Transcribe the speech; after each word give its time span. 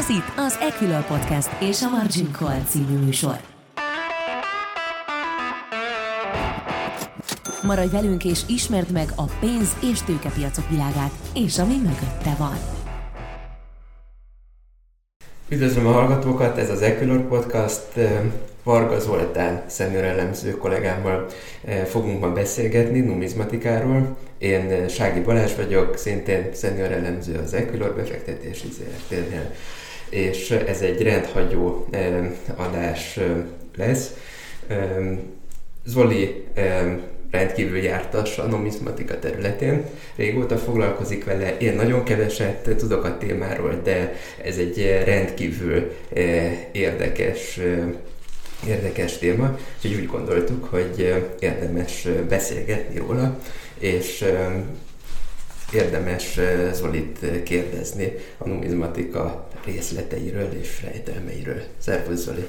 Ez 0.00 0.08
itt 0.08 0.32
az 0.36 0.58
Equilor 0.60 1.06
Podcast 1.06 1.62
és 1.62 1.82
a 1.82 1.88
Margin 1.88 2.32
Call 2.32 2.60
című 2.68 2.96
műsor. 3.04 3.36
Maradj 7.62 7.90
velünk 7.90 8.24
és 8.24 8.40
ismerd 8.46 8.90
meg 8.90 9.08
a 9.16 9.24
pénz- 9.40 9.76
és 9.92 10.02
tőkepiacok 10.02 10.68
világát, 10.68 11.10
és 11.34 11.58
ami 11.58 11.76
mögötte 11.76 12.34
van. 12.38 12.56
Üdvözlöm 15.48 15.86
a 15.86 15.92
hallgatókat, 15.92 16.58
ez 16.58 16.70
az 16.70 16.82
Equilor 16.82 17.28
Podcast. 17.28 17.88
Varga 18.62 18.98
Zoltán 18.98 19.62
szemürelemző 19.66 20.56
kollégámmal 20.56 21.26
fogunk 21.86 22.20
ma 22.20 22.32
beszélgetni 22.32 23.00
numizmatikáról. 23.00 24.16
Én 24.38 24.88
Sági 24.88 25.20
Balázs 25.20 25.54
vagyok, 25.54 25.96
szintén 25.96 26.48
szemürelemző 26.52 27.40
az 27.44 27.54
Equilor 27.54 27.94
befektetési 27.94 28.68
ZRT-nél, 28.68 29.54
és 30.10 30.50
ez 30.50 30.80
egy 30.80 31.02
rendhagyó 31.02 31.86
adás 32.56 33.18
lesz. 33.76 34.14
Zoli 35.84 36.44
rendkívül 37.30 37.78
jártas 37.78 38.38
a 38.38 38.46
numizmatika 38.46 39.18
területén. 39.18 39.84
Régóta 40.16 40.56
foglalkozik 40.56 41.24
vele, 41.24 41.56
én 41.56 41.74
nagyon 41.74 42.04
keveset 42.04 42.76
tudok 42.76 43.04
a 43.04 43.18
témáról, 43.18 43.80
de 43.84 44.14
ez 44.44 44.56
egy 44.56 45.02
rendkívül 45.04 45.92
érdekes 46.72 47.60
érdekes 48.66 49.18
téma, 49.18 49.58
úgyhogy 49.76 50.00
úgy 50.00 50.06
gondoltuk, 50.06 50.64
hogy 50.64 51.24
érdemes 51.38 52.08
beszélgetni 52.28 52.98
róla, 52.98 53.38
és 53.78 54.24
érdemes 55.72 56.40
Zolit 56.72 57.42
kérdezni 57.44 58.12
a 58.38 58.48
numizmatika 58.48 59.48
részleteiről 59.64 60.52
és 60.60 60.82
rejtelmeiről. 60.82 61.62
Szervusz 61.78 62.24
Zoli! 62.24 62.48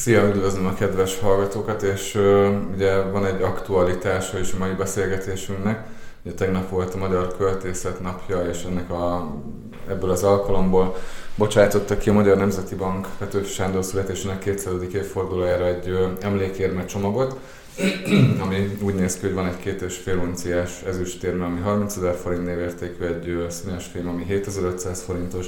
Szia, 0.00 0.28
üdvözlöm 0.28 0.66
a 0.66 0.74
kedves 0.74 1.18
hallgatókat, 1.18 1.82
és 1.82 2.14
uh, 2.14 2.48
ugye 2.74 3.02
van 3.02 3.26
egy 3.26 3.42
aktualitása 3.42 4.38
is 4.38 4.52
a 4.52 4.58
mai 4.58 4.72
beszélgetésünknek. 4.72 5.86
Ugye 6.24 6.34
tegnap 6.34 6.70
volt 6.70 6.94
a 6.94 6.98
Magyar 6.98 7.36
Költészet 7.36 8.00
napja, 8.00 8.40
és 8.40 8.64
ennek 8.68 8.90
a, 8.90 9.34
ebből 9.88 10.10
az 10.10 10.22
alkalomból 10.22 10.96
bocsájtotta 11.34 11.96
ki 11.96 12.08
a 12.08 12.12
Magyar 12.12 12.36
Nemzeti 12.36 12.74
Bank 12.74 13.06
Petőfi 13.18 13.52
Sándor 13.52 13.84
születésének 13.84 14.38
200. 14.38 14.72
évfordulójára 14.94 15.66
egy 15.66 15.88
uh, 15.88 16.10
emlékérme 16.20 16.84
csomagot, 16.84 17.38
ami 18.44 18.78
úgy 18.82 18.94
néz 18.94 19.18
ki, 19.18 19.26
hogy 19.26 19.34
van 19.34 19.46
egy 19.46 19.56
két 19.56 19.82
és 19.82 19.96
fél 19.96 20.16
unciás 20.18 20.82
ezüstérme, 20.82 21.44
ami 21.44 21.60
30 21.60 21.96
ezer 21.96 22.14
forint 22.14 22.44
névértékű, 22.44 23.04
egy 23.04 23.50
színes 23.50 23.86
fém, 23.86 24.08
ami 24.08 24.24
7500 24.24 25.02
forintos, 25.02 25.46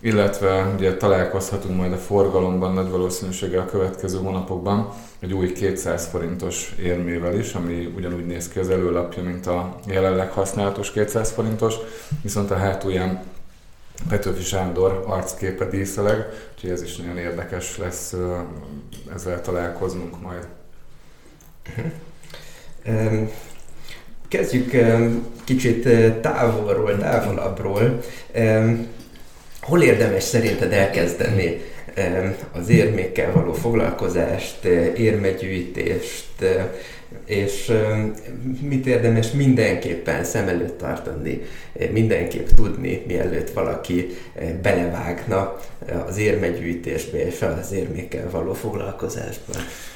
illetve 0.00 0.74
ugye 0.76 0.96
találkozhatunk 0.96 1.76
majd 1.76 1.92
a 1.92 1.96
forgalomban 1.96 2.72
nagy 2.72 2.90
valószínűséggel 2.90 3.60
a 3.60 3.70
következő 3.70 4.18
hónapokban 4.18 4.92
egy 5.18 5.32
új 5.32 5.52
200 5.52 6.06
forintos 6.06 6.74
érmével 6.82 7.38
is, 7.38 7.54
ami 7.54 7.92
ugyanúgy 7.96 8.26
néz 8.26 8.48
ki 8.48 8.58
az 8.58 8.70
előlapja, 8.70 9.22
mint 9.22 9.46
a 9.46 9.78
jelenleg 9.86 10.30
használatos 10.30 10.90
200 10.90 11.30
forintos, 11.30 11.74
viszont 12.22 12.50
a 12.50 12.56
hátulján 12.56 13.22
Petőfi 14.08 14.42
Sándor 14.42 15.04
arcképe 15.06 15.64
díszeleg, 15.64 16.26
úgyhogy 16.54 16.70
ez 16.70 16.82
is 16.82 16.96
nagyon 16.96 17.16
érdekes 17.16 17.78
lesz, 17.78 18.14
ezzel 19.14 19.40
találkoznunk 19.40 20.20
majd. 20.20 20.46
Kezdjük 24.28 24.70
kicsit 25.44 25.88
távolról, 26.20 26.98
távolabbról. 26.98 28.00
Hol 29.60 29.82
érdemes 29.82 30.22
szerinted 30.22 30.72
elkezdeni 30.72 31.60
az 32.52 32.68
érmékkel 32.68 33.32
való 33.32 33.52
foglalkozást, 33.52 34.64
érmegyűjtést, 34.96 36.44
és 37.24 37.72
mit 38.60 38.86
érdemes 38.86 39.30
mindenképpen 39.30 40.24
szem 40.24 40.48
előtt 40.48 40.78
tartani, 40.78 41.42
mindenképp 41.92 42.48
tudni, 42.48 43.04
mielőtt 43.06 43.50
valaki 43.50 44.16
belevágna 44.62 45.56
az 46.06 46.18
érmegyűjtésbe 46.18 47.26
és 47.26 47.42
az 47.42 47.72
érmékkel 47.72 48.30
való 48.30 48.52
foglalkozásba. 48.52 49.52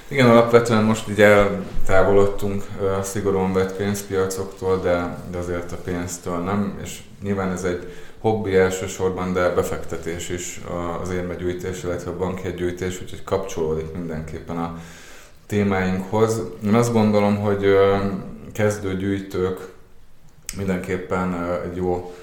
Igen, 0.08 0.30
alapvetően 0.30 0.84
most 0.84 1.08
így 1.08 1.20
eltávolodtunk 1.20 2.64
a 2.98 3.02
szigorúan 3.02 3.52
vett 3.52 3.76
pénzpiacoktól, 3.76 4.80
de, 4.80 5.18
de 5.30 5.38
azért 5.38 5.72
a 5.72 5.76
pénztől 5.84 6.38
nem, 6.38 6.78
és 6.82 6.98
nyilván 7.22 7.52
ez 7.52 7.64
egy 7.64 7.92
hobbi 8.18 8.56
elsősorban, 8.56 9.32
de 9.32 9.48
befektetés 9.48 10.28
is 10.28 10.60
az 11.02 11.10
érmegyűjtés, 11.10 11.82
illetve 11.82 12.10
a 12.10 12.16
bankjegygyűjtés, 12.16 13.02
úgyhogy 13.02 13.24
kapcsolódik 13.24 13.92
mindenképpen 13.92 14.56
a 14.56 14.78
témáinkhoz. 15.46 16.40
Én 16.64 16.74
azt 16.74 16.92
gondolom, 16.92 17.36
hogy 17.36 17.66
kezdő 18.52 18.96
mindenképpen 20.56 21.60
egy 21.64 21.76
jó 21.76 22.14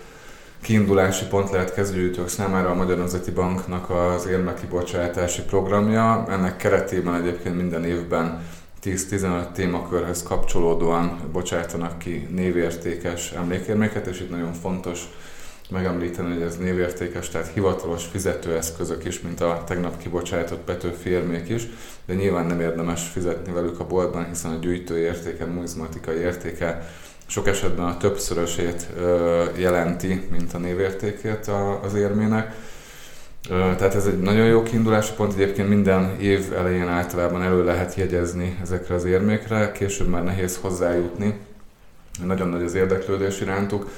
kiindulási 0.62 1.26
pont 1.26 1.52
lehet 1.52 1.74
kezdőgyűjtők 1.74 2.28
számára 2.28 2.70
a 2.70 2.76
Magyar 2.76 2.98
Nemzeti 2.98 3.32
Banknak 3.32 3.90
az 3.90 4.26
érmekibocsátási 4.26 5.42
programja. 5.42 6.26
Ennek 6.30 6.58
keretében 6.58 7.16
egyébként 7.16 7.56
minden 7.56 7.86
évben 7.86 8.42
10-15 8.84 9.52
témakörhöz 9.52 10.24
kapcsolódóan 10.24 11.20
bocsátanak 11.32 11.98
ki 11.98 12.28
névértékes 12.32 13.32
emlékérméket, 13.32 14.06
és 14.08 14.20
itt 14.20 14.30
nagyon 14.30 14.54
fontos 14.54 15.00
megemlíteni, 15.72 16.34
hogy 16.34 16.42
ez 16.42 16.58
névértékes, 16.58 17.30
tehát 17.30 17.52
hivatalos 17.54 18.06
fizetőeszközök 18.06 19.06
is, 19.06 19.22
mint 19.22 19.42
a 19.42 19.64
tegnap 19.68 19.98
kibocsátott 19.98 20.60
Petőfi 20.60 21.10
érmék 21.10 21.50
is, 21.50 21.68
de 22.06 22.14
nyilván 22.14 22.46
nem 22.46 22.60
érdemes 22.60 23.08
fizetni 23.08 23.54
velük 23.54 23.80
a 23.80 23.88
boltban, 23.88 24.28
hiszen 24.28 24.52
a 24.52 24.60
gyűjtő 24.62 24.98
értéke, 24.98 25.46
numizmatikai 25.46 26.18
értéke 26.18 26.88
sok 27.26 27.48
esetben 27.48 27.86
a 27.86 27.98
többszörösét 27.98 28.88
jelenti, 29.58 30.28
mint 30.32 30.54
a 30.54 30.58
névértékét 30.58 31.52
az 31.84 31.94
érmének. 31.94 32.56
Tehát 33.50 33.96
ez 33.96 34.06
egy 34.06 34.20
nagyon 34.20 34.46
jó 34.46 34.64
kiindulási 34.64 35.14
pont, 35.16 35.34
egyébként 35.34 35.70
minden 35.70 36.20
év 36.20 36.54
elején 36.54 36.88
általában 36.88 37.44
elő 37.44 37.64
lehet 37.64 37.96
jegyezni 37.96 38.60
ezekre 38.62 38.96
az 38.96 39.06
érmékre, 39.06 39.72
később 39.72 40.08
már 40.08 40.24
nehéz 40.24 40.58
hozzájutni, 40.62 41.40
nagyon 42.26 42.48
nagy 42.48 42.64
az 42.64 42.74
érdeklődés 42.74 43.42
irántuk 43.42 43.90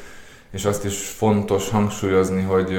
és 0.54 0.66
azt 0.66 0.86
is 0.86 1.08
fontos 1.08 1.70
hangsúlyozni, 1.70 2.42
hogy 2.42 2.78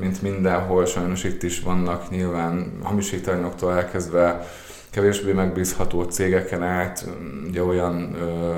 mint 0.00 0.22
mindenhol, 0.22 0.86
sajnos 0.86 1.24
itt 1.24 1.42
is 1.42 1.60
vannak 1.60 2.10
nyilván 2.10 2.78
hamisítványoktól 2.82 3.72
elkezdve 3.72 4.46
kevésbé 4.90 5.32
megbízható 5.32 6.02
cégeken 6.02 6.62
át, 6.62 7.06
ugye 7.48 7.62
olyan 7.62 8.14
ö, 8.14 8.56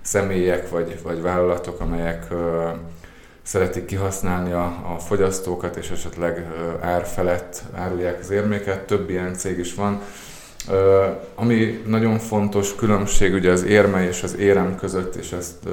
személyek 0.00 0.70
vagy, 0.70 0.98
vagy 1.02 1.22
vállalatok, 1.22 1.80
amelyek 1.80 2.26
ö, 2.30 2.68
szeretik 3.42 3.84
kihasználni 3.84 4.52
a, 4.52 4.92
a 4.94 4.98
fogyasztókat, 4.98 5.76
és 5.76 5.90
esetleg 5.90 6.46
ár 6.80 7.06
felett 7.06 7.62
árulják 7.74 8.18
az 8.20 8.30
érméket. 8.30 8.86
Több 8.86 9.10
ilyen 9.10 9.34
cég 9.34 9.58
is 9.58 9.74
van. 9.74 10.00
Ami 11.34 11.82
nagyon 11.86 12.18
fontos 12.18 12.74
különbség 12.74 13.34
ugye 13.34 13.50
az 13.50 13.64
érme 13.64 14.06
és 14.08 14.22
az 14.22 14.36
érem 14.36 14.76
között, 14.76 15.14
és 15.14 15.32
ezt 15.32 15.64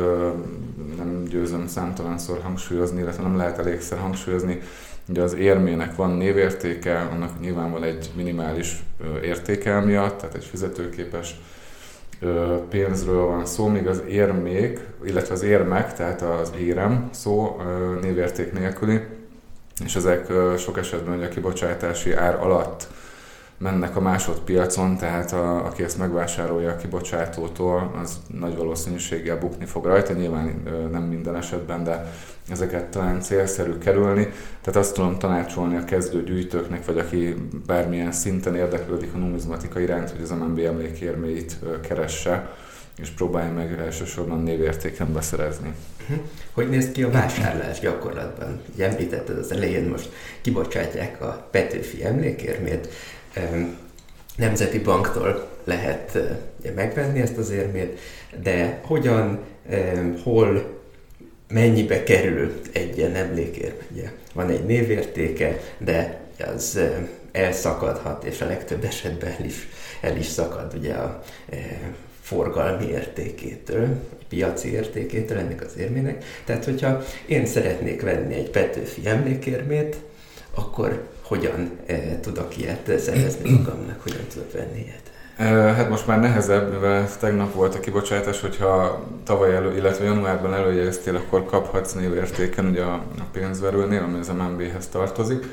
nem 0.97 1.23
győzöm 1.29 1.67
számtalanszor 1.67 2.39
hangsúlyozni, 2.43 3.01
illetve 3.01 3.23
nem 3.23 3.37
lehet 3.37 3.57
elégszer 3.57 3.97
hangsúlyozni, 3.97 4.61
ugye 5.09 5.21
az 5.21 5.33
érmének 5.33 5.95
van 5.95 6.11
névértéke, 6.11 6.99
annak 6.99 7.39
nyilván 7.39 7.71
van 7.71 7.83
egy 7.83 8.11
minimális 8.15 8.83
értéke 9.23 9.79
miatt, 9.79 10.17
tehát 10.17 10.35
egy 10.35 10.45
fizetőképes 10.45 11.35
pénzről 12.69 13.25
van 13.25 13.45
szó, 13.45 13.67
míg 13.67 13.87
az 13.87 14.01
érmék, 14.07 14.79
illetve 15.05 15.33
az 15.33 15.43
érmek, 15.43 15.93
tehát 15.93 16.21
az 16.21 16.51
érem 16.59 17.09
szó 17.11 17.61
névérték 18.01 18.53
nélküli, 18.53 18.99
és 19.85 19.95
ezek 19.95 20.31
sok 20.57 20.77
esetben 20.77 21.17
ugye 21.17 21.25
a 21.25 21.29
kibocsátási 21.29 22.13
ár 22.13 22.35
alatt 22.39 22.87
mennek 23.61 23.95
a 23.95 24.01
másodpiacon, 24.01 24.97
tehát 24.97 25.31
a, 25.31 25.65
aki 25.65 25.83
ezt 25.83 25.97
megvásárolja 25.97 26.69
a 26.69 26.75
kibocsátótól, 26.75 27.91
az 28.01 28.19
nagy 28.39 28.55
valószínűséggel 28.55 29.37
bukni 29.37 29.65
fog 29.65 29.85
rajta, 29.85 30.13
nyilván 30.13 30.63
nem 30.91 31.03
minden 31.03 31.35
esetben, 31.35 31.83
de 31.83 32.11
ezeket 32.49 32.85
talán 32.85 33.21
célszerű 33.21 33.77
kerülni. 33.77 34.27
Tehát 34.61 34.79
azt 34.79 34.93
tudom 34.93 35.17
tanácsolni 35.17 35.75
a 35.75 35.83
kezdő 35.83 36.23
gyűjtőknek, 36.23 36.85
vagy 36.85 36.97
aki 36.97 37.35
bármilyen 37.65 38.11
szinten 38.11 38.55
érdeklődik 38.55 39.13
a 39.13 39.17
numizmatika 39.17 39.79
iránt, 39.79 40.09
hogy 40.09 40.21
az 40.21 40.29
MNB 40.29 40.59
emlékérméit 40.59 41.59
keresse, 41.87 42.55
és 42.97 43.09
próbálja 43.09 43.51
meg 43.51 43.79
elsősorban 43.79 44.43
névértéken 44.43 45.13
beszerezni. 45.13 45.73
Mhm. 46.07 46.19
Hogy 46.51 46.69
néz 46.69 46.91
ki 46.91 47.03
a 47.03 47.09
vásárlás 47.09 47.79
gyakorlatban? 47.79 48.61
Ugye 48.73 48.89
említetted 48.89 49.37
az 49.37 49.51
elején, 49.51 49.89
most 49.89 50.09
kibocsátják 50.41 51.21
a 51.21 51.47
Petőfi 51.51 52.03
emlékérmét, 52.03 52.89
Nemzeti 54.35 54.79
Banktól 54.79 55.49
lehet 55.63 56.17
megvenni 56.75 57.21
ezt 57.21 57.37
az 57.37 57.49
érmét, 57.49 57.99
de 58.41 58.81
hogyan, 58.85 59.39
hol 60.23 60.79
mennyibe 61.47 62.03
kerül 62.03 62.61
egy 62.71 62.97
ilyen 62.97 63.15
emlékérme. 63.15 63.85
Ugye 63.91 64.11
van 64.33 64.49
egy 64.49 64.65
névértéke, 64.65 65.59
de 65.77 66.19
az 66.53 66.79
elszakadhat, 67.31 68.23
és 68.23 68.41
a 68.41 68.45
legtöbb 68.45 68.83
esetben 68.83 69.31
el 69.39 69.45
is, 69.45 69.67
el 70.01 70.17
is 70.17 70.25
szakad 70.25 70.73
ugye 70.77 70.93
a 70.93 71.23
forgalmi 72.21 72.85
értékétől, 72.85 73.87
a 74.11 74.23
piaci 74.29 74.71
értékétől 74.71 75.37
ennek 75.37 75.61
az 75.61 75.77
érmének. 75.77 76.23
Tehát, 76.45 76.65
hogyha 76.65 77.01
én 77.25 77.45
szeretnék 77.45 78.01
venni 78.01 78.33
egy 78.33 78.49
Petőfi 78.49 79.01
emlékérmét, 79.07 79.95
akkor 80.53 81.09
hogyan 81.31 81.71
eh, 81.85 82.17
tudok 82.21 82.57
ilyet 82.57 82.99
szerezni 82.99 83.49
magamnak, 83.49 84.01
hogyan 84.01 84.21
tudok 84.33 84.51
venni 84.51 84.79
ilyet? 84.79 85.11
Hát 85.75 85.89
most 85.89 86.07
már 86.07 86.19
nehezebb, 86.19 86.71
mivel 86.73 87.17
tegnap 87.19 87.53
volt 87.53 87.75
a 87.75 87.79
kibocsátás, 87.79 88.41
hogyha 88.41 89.03
tavaly 89.23 89.55
elő, 89.55 89.75
illetve 89.75 90.03
januárban 90.03 90.53
előjegyeztél, 90.53 91.15
akkor 91.15 91.45
kaphatsz 91.45 91.93
névértéken 91.93 92.65
ugye 92.65 92.81
a, 92.81 92.93
a 92.93 93.23
pénzverőnél, 93.31 94.03
ami 94.03 94.19
az 94.19 94.27
MNB-hez 94.27 94.87
tartozik. 94.87 95.45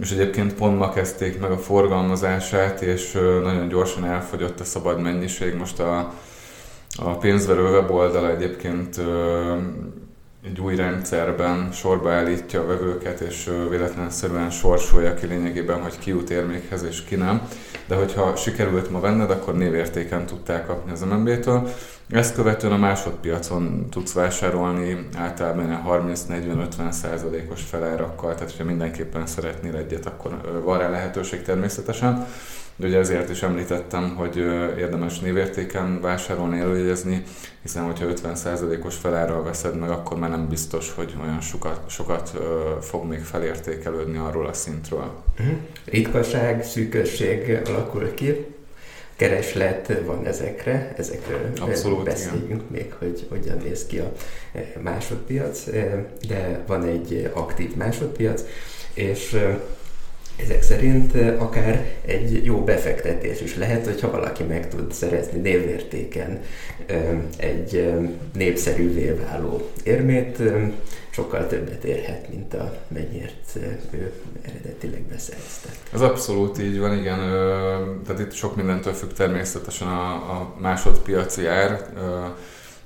És 0.00 0.10
egyébként 0.10 0.54
pont 0.54 0.78
ma 0.78 0.92
kezdték 0.92 1.40
meg 1.40 1.50
a 1.50 1.58
forgalmazását, 1.58 2.82
és 2.82 3.12
nagyon 3.42 3.68
gyorsan 3.68 4.04
elfogyott 4.04 4.60
a 4.60 4.64
szabad 4.64 5.00
mennyiség. 5.00 5.54
Most 5.54 5.80
a, 5.80 6.12
a 6.96 7.16
pénzverő 7.16 7.62
weboldala 7.62 8.30
egyébként 8.30 9.00
egy 10.44 10.60
új 10.60 10.76
rendszerben 10.76 11.72
sorba 11.72 12.12
állítja 12.12 12.60
a 12.60 12.66
vevőket, 12.66 13.20
és 13.20 13.50
véletlenszerűen 13.70 14.50
sorsolja 14.50 15.14
ki 15.14 15.26
lényegében, 15.26 15.82
hogy 15.82 15.98
ki 15.98 16.10
jut 16.10 16.30
érmékhez 16.30 16.82
és 16.82 17.04
ki 17.04 17.14
nem. 17.14 17.48
De 17.86 17.94
hogyha 17.94 18.36
sikerült 18.36 18.90
ma 18.90 19.00
venned, 19.00 19.30
akkor 19.30 19.54
névértéken 19.54 20.26
tudták 20.26 20.66
kapni 20.66 20.92
az 20.92 21.00
MNB-től. 21.00 21.68
Ezt 22.10 22.34
követően 22.34 22.72
a 22.72 22.76
másodpiacon 22.76 23.86
tudsz 23.90 24.12
vásárolni 24.12 25.08
általában 25.16 25.82
30-40-50 25.88 26.90
százalékos 26.90 27.62
felárakkal, 27.62 28.34
tehát 28.34 28.56
ha 28.56 28.64
mindenképpen 28.64 29.26
szeretnél 29.26 29.76
egyet, 29.76 30.06
akkor 30.06 30.60
van 30.64 30.78
rá 30.78 30.88
lehetőség 30.88 31.42
természetesen. 31.42 32.26
De 32.82 32.88
ugye 32.88 32.98
ezért 32.98 33.30
is 33.30 33.42
említettem, 33.42 34.14
hogy 34.16 34.36
érdemes 34.78 35.18
névértéken 35.18 36.00
vásárolni, 36.00 36.60
előjegyezni, 36.60 37.22
hiszen 37.62 37.82
hogyha 37.82 38.06
50%-os 38.08 38.96
felárral 38.96 39.42
veszed 39.42 39.78
meg, 39.78 39.90
akkor 39.90 40.18
már 40.18 40.30
nem 40.30 40.48
biztos, 40.48 40.92
hogy 40.94 41.14
olyan 41.22 41.40
sokat, 41.40 41.80
sokat 41.86 42.32
fog 42.80 43.04
még 43.04 43.20
felértékelődni 43.20 44.16
arról 44.18 44.46
a 44.46 44.52
szintről. 44.52 45.12
Uh-huh. 45.40 45.56
Ritkaság, 45.84 46.64
szűkösség 46.64 47.60
alakul 47.64 48.14
ki, 48.14 48.46
kereslet 49.16 49.92
van 50.06 50.26
ezekre, 50.26 50.94
ezekről 50.96 51.52
Abszolút, 51.60 52.04
beszéljünk 52.04 52.44
igen. 52.44 52.66
még, 52.70 52.92
hogy 52.98 53.26
hogyan 53.28 53.58
néz 53.64 53.86
ki 53.86 53.98
a 53.98 54.12
másodpiac, 54.80 55.64
de 56.28 56.62
van 56.66 56.84
egy 56.84 57.30
aktív 57.34 57.74
másodpiac, 57.74 58.42
és 58.94 59.36
ezek 60.36 60.62
szerint 60.62 61.14
akár 61.38 61.94
egy 62.06 62.44
jó 62.44 62.64
befektetés 62.64 63.40
is 63.40 63.56
lehet, 63.56 63.84
hogyha 63.84 64.10
valaki 64.10 64.42
meg 64.42 64.68
tud 64.68 64.92
szerezni 64.92 65.40
névértéken 65.40 66.40
egy 67.36 67.92
népszerűvé 68.34 69.10
váló 69.10 69.70
érmét, 69.82 70.38
sokkal 71.10 71.46
többet 71.46 71.84
érhet, 71.84 72.28
mint 72.28 72.54
a 72.54 72.76
mennyiért 72.88 73.56
ő 73.90 74.12
eredetileg 74.42 75.02
beszerezte. 75.02 75.68
Ez 75.92 76.00
abszolút 76.00 76.58
így 76.58 76.78
van, 76.78 76.98
igen. 76.98 77.18
Tehát 78.04 78.20
itt 78.20 78.32
sok 78.32 78.56
mindentől 78.56 78.92
függ 78.92 79.12
természetesen 79.12 79.88
a, 79.88 80.12
a 80.12 80.54
másodpiaci 80.58 81.46
ár. 81.46 81.86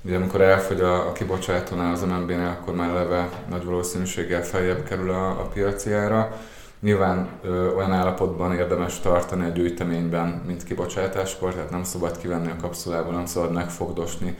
Ugye 0.01 0.15
amikor 0.15 0.41
elfogy 0.41 0.81
a, 0.81 1.07
a 1.07 1.11
kibocsátónál, 1.11 1.93
az 1.93 2.01
MNB-nél, 2.01 2.57
akkor 2.59 2.75
már 2.75 2.93
leve 2.93 3.29
nagy 3.49 3.63
valószínűséggel 3.63 4.43
feljebb 4.43 4.83
kerül 4.83 5.09
a, 5.09 5.29
a 5.29 5.49
piaci 5.53 5.91
ára 5.91 6.39
Nyilván 6.87 7.29
ö, 7.41 7.73
olyan 7.73 7.91
állapotban 7.91 8.53
érdemes 8.53 8.99
tartani 8.99 9.45
a 9.45 9.49
gyűjteményben, 9.49 10.43
mint 10.45 10.63
kibocsátáskor, 10.63 11.53
tehát 11.53 11.69
nem 11.69 11.83
szabad 11.83 12.17
kivenni 12.17 12.51
a 12.51 12.61
kapszulából, 12.61 13.13
nem 13.13 13.25
szabad 13.25 13.51
megfogdosni, 13.51 14.37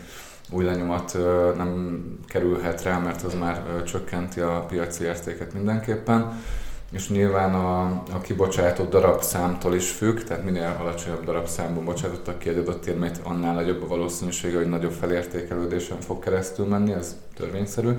új 0.51 0.63
lenyomat 0.63 1.13
ö, 1.13 1.51
nem 1.57 2.01
kerülhet 2.27 2.83
rá, 2.83 2.97
mert 2.97 3.23
az 3.23 3.33
már 3.33 3.63
ö, 3.77 3.83
csökkenti 3.83 4.39
a 4.39 4.65
piaci 4.69 5.03
értéket 5.03 5.53
mindenképpen. 5.53 6.41
És 6.91 7.09
nyilván 7.09 7.53
a, 7.53 7.81
a 8.13 8.21
kibocsátott 8.21 8.89
darabszámtól 8.89 9.75
is 9.75 9.91
függ, 9.91 10.19
tehát 10.19 10.43
minél 10.43 10.77
alacsonyabb 10.79 11.23
darabszámban 11.23 11.85
bocsátottak 11.85 12.39
ki 12.39 12.49
egy 12.49 12.57
adott 12.57 12.85
érmét, 12.85 13.19
annál 13.23 13.53
nagyobb 13.53 13.83
a 13.83 13.87
valószínűsége, 13.87 14.57
hogy 14.57 14.69
nagyobb 14.69 14.93
felértékelődésen 14.93 15.99
fog 15.99 16.19
keresztül 16.19 16.65
menni, 16.65 16.93
ez 16.93 17.15
törvényszerű. 17.35 17.89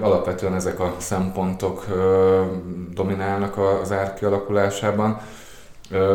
Alapvetően 0.00 0.54
ezek 0.54 0.80
a 0.80 0.94
szempontok 0.98 1.86
dominálnak 2.94 3.58
az 3.82 3.92
ár 3.92 4.14
kialakulásában. 4.14 5.20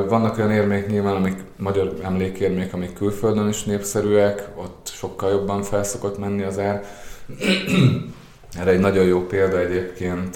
Vannak 0.08 0.38
olyan 0.38 0.52
érmék 0.52 0.88
nyilván, 0.88 1.16
amik 1.16 1.44
magyar 1.58 1.94
emlékérmék, 2.04 2.74
amik 2.74 2.94
külföldön 2.94 3.48
is 3.48 3.64
népszerűek, 3.64 4.50
ott 4.56 4.92
sokkal 4.94 5.32
jobban 5.32 5.64
felszokott 5.64 6.18
menni 6.18 6.44
az 6.44 6.60
ár. 6.60 6.84
Erre 8.60 8.72
egy 8.72 8.80
nagyon 8.80 9.06
jó 9.06 9.26
példa 9.26 9.60
egyébként 9.60 10.36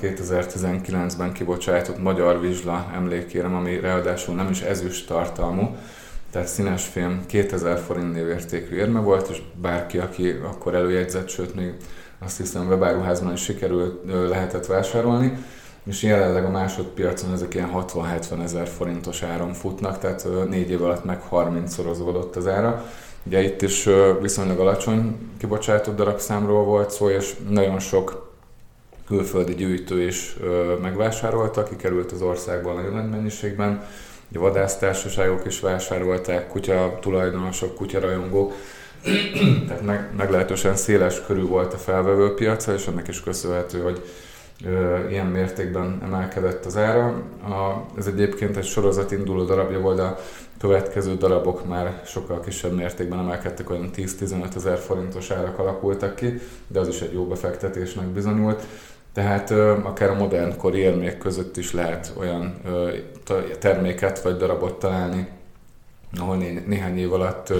2019-ben 0.00 1.32
kibocsátott 1.32 2.02
Magyar 2.02 2.40
Vizsla 2.40 2.90
emlékérem, 2.94 3.54
ami 3.54 3.80
ráadásul 3.80 4.34
nem 4.34 4.50
is 4.50 4.60
ezüst 4.60 5.06
tartalmú, 5.06 5.76
tehát 6.30 6.48
színes 6.48 6.86
film 6.86 7.26
2000 7.26 7.78
forint 7.78 8.12
névértékű 8.12 8.76
érme 8.76 9.00
volt, 9.00 9.28
és 9.28 9.42
bárki, 9.54 9.98
aki 9.98 10.30
akkor 10.30 10.74
előjegyzett, 10.74 11.28
sőt 11.28 11.54
még 11.54 11.74
azt 12.24 12.36
hiszem 12.36 12.68
webáruházban 12.68 13.32
is 13.32 13.42
sikerült, 13.42 14.00
lehetett 14.28 14.66
vásárolni, 14.66 15.38
és 15.84 16.02
jelenleg 16.02 16.44
a 16.44 16.50
másodpiacon 16.50 17.32
ezek 17.32 17.54
ilyen 17.54 17.70
60-70 17.74 18.42
ezer 18.42 18.68
forintos 18.68 19.22
áron 19.22 19.52
futnak, 19.52 19.98
tehát 19.98 20.26
négy 20.48 20.70
év 20.70 20.82
alatt 20.82 21.04
meg 21.04 21.22
30-szorozódott 21.30 22.36
az 22.36 22.46
ára. 22.46 22.84
Ugye 23.26 23.42
itt 23.42 23.62
is 23.62 23.88
viszonylag 24.20 24.58
alacsony 24.58 25.18
kibocsátott 25.38 25.96
darabszámról 25.96 26.64
volt 26.64 26.90
szó, 26.90 27.08
és 27.08 27.34
nagyon 27.48 27.78
sok 27.78 28.30
külföldi 29.06 29.54
gyűjtő 29.54 30.02
is 30.02 30.36
megvásárolta, 30.82 31.62
kikerült 31.62 32.12
az 32.12 32.22
országból 32.22 32.74
nagyon 32.74 32.92
nagy 32.92 33.10
mennyiségben. 33.10 33.84
Ugye 34.30 34.38
vadásztársaságok 34.40 35.46
is 35.46 35.60
vásárolták, 35.60 36.48
kutya 36.48 36.98
tulajdonosok, 37.00 37.74
kutyarajongók, 37.74 38.52
tehát 39.66 39.82
meg, 39.82 40.08
meglehetősen 40.16 40.76
széles 40.76 41.22
körű 41.26 41.42
volt 41.42 41.74
a 41.74 41.76
felvevő 41.76 42.34
piaca, 42.34 42.72
és 42.74 42.86
ennek 42.86 43.08
is 43.08 43.20
köszönhető, 43.20 43.80
hogy 43.80 44.02
ö, 44.64 45.08
ilyen 45.08 45.26
mértékben 45.26 46.00
emelkedett 46.02 46.64
az 46.64 46.76
ára. 46.76 47.06
A, 47.42 47.86
ez 47.98 48.06
egyébként 48.06 48.56
egy 48.56 48.64
sorozat 48.64 49.12
induló 49.12 49.44
darabja 49.44 49.80
volt, 49.80 49.98
a 49.98 50.18
következő 50.58 51.16
darabok 51.16 51.68
már 51.68 52.02
sokkal 52.04 52.40
kisebb 52.40 52.72
mértékben 52.72 53.18
emelkedtek, 53.18 53.70
olyan 53.70 53.90
10-15 53.96 54.56
ezer 54.56 54.78
forintos 54.78 55.30
árak 55.30 55.58
alakultak 55.58 56.14
ki, 56.14 56.40
de 56.66 56.80
az 56.80 56.88
is 56.88 57.00
egy 57.00 57.12
jó 57.12 57.24
befektetésnek 57.26 58.06
bizonyult. 58.06 58.62
Tehát 59.12 59.50
ö, 59.50 59.70
akár 59.82 60.10
a 60.10 60.14
modern 60.14 60.56
kori 60.56 60.78
érmék 60.78 61.18
között 61.18 61.56
is 61.56 61.72
lehet 61.72 62.12
olyan 62.18 62.54
ö, 62.66 62.90
terméket 63.58 64.22
vagy 64.22 64.36
darabot 64.36 64.78
találni, 64.78 65.28
ahol 66.18 66.36
né- 66.36 66.66
néhány 66.66 66.98
év 66.98 67.12
alatt 67.12 67.52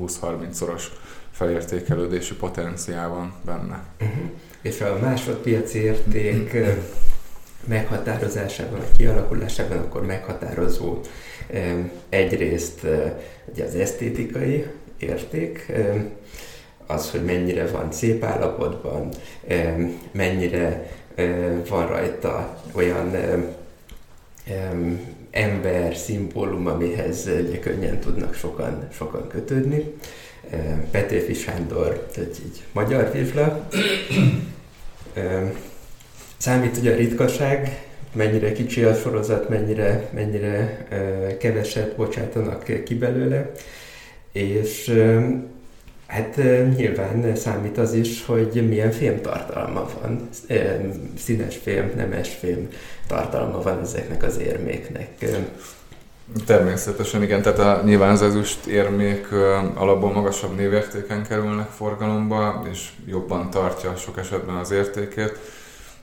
20-30-szoros 0.00 0.84
felértékelődési 1.30 2.34
potenciál 2.34 3.08
van 3.08 3.34
benne. 3.44 3.84
Uh-huh. 4.00 4.30
És 4.62 4.80
a 4.80 4.98
másodpiaci 5.00 5.78
érték 5.78 6.56
meghatározásában, 7.64 8.78
vagy 8.78 8.96
kialakulásában 8.96 9.78
akkor 9.78 10.06
meghatározó 10.06 11.00
egyrészt 12.08 12.86
ugye 13.52 13.64
az 13.64 13.74
esztétikai 13.74 14.66
érték, 14.98 15.72
az, 16.86 17.10
hogy 17.10 17.24
mennyire 17.24 17.66
van 17.66 17.92
szép 17.92 18.24
állapotban, 18.24 19.08
mennyire 20.12 20.90
van 21.68 21.86
rajta 21.86 22.62
olyan 22.72 23.10
ember, 25.30 25.96
szimbólum, 25.96 26.66
amihez 26.66 27.28
ugye 27.46 27.58
könnyen 27.58 27.98
tudnak 27.98 28.34
sokan, 28.34 28.88
sokan 28.92 29.28
kötődni. 29.28 29.94
Petőfi 30.90 31.34
Sándor, 31.34 32.06
tehát 32.14 32.40
így 32.44 32.62
magyar 32.72 33.12
vizsla. 33.12 33.68
Számít 36.36 36.76
ugye 36.76 36.92
a 36.92 36.96
ritkaság, 36.96 37.82
mennyire 38.12 38.52
kicsi 38.52 38.82
a 38.82 38.94
sorozat, 38.94 39.48
mennyire, 39.48 40.08
mennyire 40.14 40.86
keveset 41.40 41.96
bocsátanak 41.96 42.84
ki 42.84 42.94
belőle, 42.94 43.52
és 44.32 44.94
Hát 46.08 46.36
nyilván 46.76 47.36
számít 47.36 47.78
az 47.78 47.92
is, 47.92 48.24
hogy 48.24 48.68
milyen 48.68 48.90
fémtartalma 48.90 49.88
van. 50.00 50.28
Színes 51.18 51.56
fém, 51.56 51.92
nemes 51.96 52.28
fém 52.28 52.68
tartalma 53.06 53.62
van 53.62 53.80
ezeknek 53.80 54.22
az 54.22 54.38
érméknek. 54.38 55.08
Természetesen 56.46 57.22
igen, 57.22 57.42
tehát 57.42 57.58
a, 57.58 57.82
nyilván 57.84 58.10
az 58.10 58.22
ezüst 58.22 58.66
érmék 58.66 59.32
alapból 59.74 60.12
magasabb 60.12 60.56
névértéken 60.56 61.26
kerülnek 61.26 61.68
forgalomba, 61.68 62.66
és 62.72 62.88
jobban 63.06 63.50
tartja 63.50 63.96
sok 63.96 64.18
esetben 64.18 64.56
az 64.56 64.70
értékét. 64.70 65.38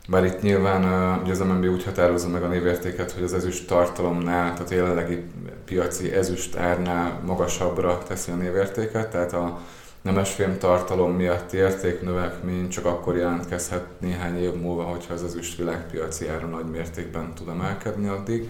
Bár 0.07 0.25
itt 0.25 0.41
nyilván 0.41 0.83
ugye 1.23 1.31
az 1.31 1.39
MNB 1.39 1.65
úgy 1.65 1.83
határozza 1.83 2.27
meg 2.27 2.43
a 2.43 2.47
névértéket, 2.47 3.11
hogy 3.11 3.23
az 3.23 3.33
ezüst 3.33 3.67
tartalomnál, 3.67 4.53
tehát 4.53 4.71
a 4.71 4.75
jelenlegi 4.75 5.23
piaci 5.65 6.13
ezüst 6.13 6.55
árnál 6.55 7.21
magasabbra 7.25 8.03
teszi 8.07 8.31
a 8.31 8.35
névértéket, 8.35 9.09
tehát 9.09 9.33
a 9.33 9.59
nemesfém 10.05 10.57
tartalom 10.57 11.11
miatt 11.11 11.53
értéknövekmény 11.53 12.69
csak 12.69 12.85
akkor 12.85 13.17
jelentkezhet 13.17 13.85
néhány 13.99 14.37
év 14.37 14.53
múlva, 14.53 14.83
hogyha 14.83 15.13
az 15.13 15.23
ezüst 15.23 15.57
világpiaci 15.57 16.27
ára 16.27 16.47
nagy 16.47 16.65
mértékben 16.65 17.33
tud 17.33 17.47
emelkedni 17.47 18.07
addig. 18.07 18.49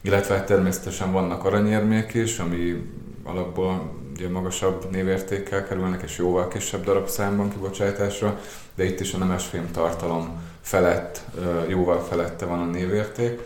Illetve 0.00 0.44
természetesen 0.44 1.12
vannak 1.12 1.44
aranyérmék 1.44 2.14
is, 2.14 2.38
ami 2.38 2.90
alapból 3.24 3.92
ugye 4.14 4.28
magasabb 4.28 4.90
névértékkel 4.90 5.66
kerülnek, 5.66 6.02
és 6.02 6.18
jóval 6.18 6.48
kisebb 6.48 6.84
darabszámban 6.84 7.50
kibocsátásra, 7.50 8.40
de 8.74 8.84
itt 8.84 9.00
is 9.00 9.12
a 9.12 9.18
nemesfém 9.18 9.70
tartalom 9.70 10.42
felett, 10.60 11.20
jóval 11.66 12.00
felette 12.00 12.44
van 12.44 12.60
a 12.60 12.64
névérték, 12.64 13.40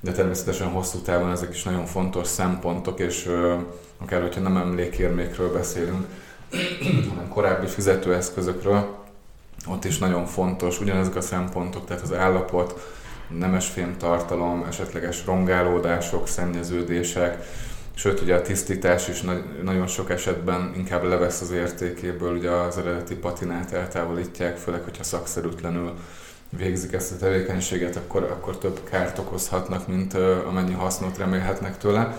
de 0.00 0.12
természetesen 0.12 0.68
hosszú 0.68 0.98
távon 0.98 1.30
ezek 1.30 1.54
is 1.54 1.62
nagyon 1.62 1.86
fontos 1.86 2.26
szempontok, 2.26 2.98
és 2.98 3.30
akár 3.98 4.20
hogyha 4.20 4.40
nem 4.40 4.56
emlékérmékről 4.56 5.52
beszélünk, 5.52 6.06
hanem 7.08 7.28
korábbi 7.28 7.66
fizetőeszközökről, 7.66 9.04
ott 9.66 9.84
is 9.84 9.98
nagyon 9.98 10.26
fontos 10.26 10.80
ugyanezek 10.80 11.16
a 11.16 11.20
szempontok, 11.20 11.86
tehát 11.86 12.02
az 12.02 12.12
állapot, 12.12 12.94
nemesfém 13.28 13.96
tartalom, 13.98 14.64
esetleges 14.68 15.24
rongálódások, 15.26 16.28
szennyeződések, 16.28 17.44
sőt 17.94 18.20
ugye 18.20 18.34
a 18.34 18.42
tisztítás 18.42 19.08
is 19.08 19.22
nagyon 19.62 19.86
sok 19.86 20.10
esetben 20.10 20.72
inkább 20.76 21.02
levesz 21.02 21.40
az 21.40 21.50
értékéből, 21.50 22.36
ugye 22.36 22.50
az 22.50 22.78
eredeti 22.78 23.14
patinát 23.14 23.72
eltávolítják, 23.72 24.56
főleg, 24.56 24.82
hogyha 24.82 25.02
szakszerűtlenül 25.02 25.92
végzik 26.48 26.92
ezt 26.92 27.12
a 27.12 27.16
tevékenységet, 27.16 27.96
akkor, 27.96 28.22
akkor 28.22 28.58
több 28.58 28.80
kárt 28.90 29.18
okozhatnak, 29.18 29.86
mint 29.86 30.14
amennyi 30.48 30.72
hasznot 30.72 31.18
remélhetnek 31.18 31.78
tőle. 31.78 32.16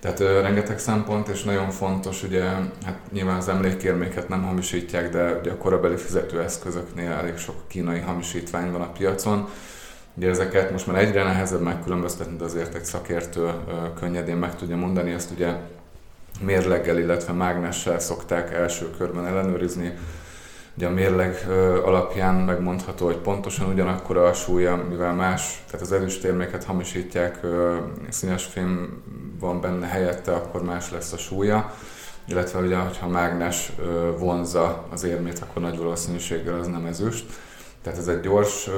Tehát 0.00 0.20
ö, 0.20 0.40
rengeteg 0.40 0.78
szempont, 0.78 1.28
és 1.28 1.42
nagyon 1.42 1.70
fontos, 1.70 2.22
ugye, 2.22 2.42
hát 2.84 2.98
nyilván 3.12 3.36
az 3.36 3.48
emlékérméket 3.48 4.28
nem 4.28 4.42
hamisítják, 4.42 5.10
de 5.10 5.38
ugye 5.40 5.50
a 5.50 5.56
korabeli 5.56 5.96
fizetőeszközöknél 5.96 7.10
elég 7.10 7.36
sok 7.36 7.54
kínai 7.66 8.00
hamisítvány 8.00 8.72
van 8.72 8.80
a 8.80 8.92
piacon. 8.92 9.48
Ugye 10.14 10.28
ezeket 10.28 10.70
most 10.70 10.86
már 10.86 10.96
egyre 10.96 11.22
nehezebb 11.22 11.60
megkülönböztetni, 11.60 12.36
de 12.36 12.44
azért 12.44 12.74
egy 12.74 12.84
szakértő 12.84 13.40
ö, 13.40 13.52
könnyedén 14.00 14.36
meg 14.36 14.56
tudja 14.56 14.76
mondani, 14.76 15.10
ezt 15.10 15.30
ugye 15.30 15.52
mérleggel, 16.40 16.98
illetve 16.98 17.32
mágnessel 17.32 17.98
szokták 17.98 18.52
első 18.52 18.90
körben 18.90 19.26
ellenőrizni, 19.26 19.94
Ugye 20.78 20.86
a 20.86 20.90
mérleg 20.90 21.46
alapján 21.84 22.34
megmondható, 22.34 23.06
hogy 23.06 23.16
pontosan 23.16 23.72
ugyanakkor 23.72 24.16
a 24.16 24.32
súlya, 24.32 24.84
mivel 24.88 25.14
más, 25.14 25.62
tehát 25.66 25.86
az 25.86 25.92
ezüstérméket 25.92 26.64
hamisítják, 26.64 27.40
színes 28.08 28.44
fém 28.44 29.02
van 29.40 29.60
benne 29.60 29.86
helyette, 29.86 30.32
akkor 30.32 30.62
más 30.62 30.90
lesz 30.90 31.12
a 31.12 31.16
súlya 31.16 31.74
illetve 32.28 32.60
ugye, 32.60 32.76
ha 32.76 33.08
mágnes 33.08 33.72
vonza 34.18 34.84
az 34.90 35.04
érmét, 35.04 35.38
akkor 35.38 35.62
nagy 35.62 35.78
valószínűséggel 35.78 36.58
az 36.58 36.66
nem 36.66 36.84
ezüst. 36.84 37.26
Tehát 37.82 37.98
ez 37.98 38.08
egy 38.08 38.20
gyors 38.20 38.68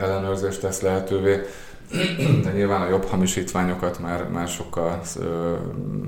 ellenőrzést 0.00 0.60
tesz 0.60 0.80
lehetővé, 0.80 1.40
de 2.42 2.52
nyilván 2.52 2.80
a 2.80 2.88
jobb 2.88 3.04
hamisítványokat 3.04 3.98
már, 3.98 4.28
már 4.28 4.48
sokkal 4.48 5.00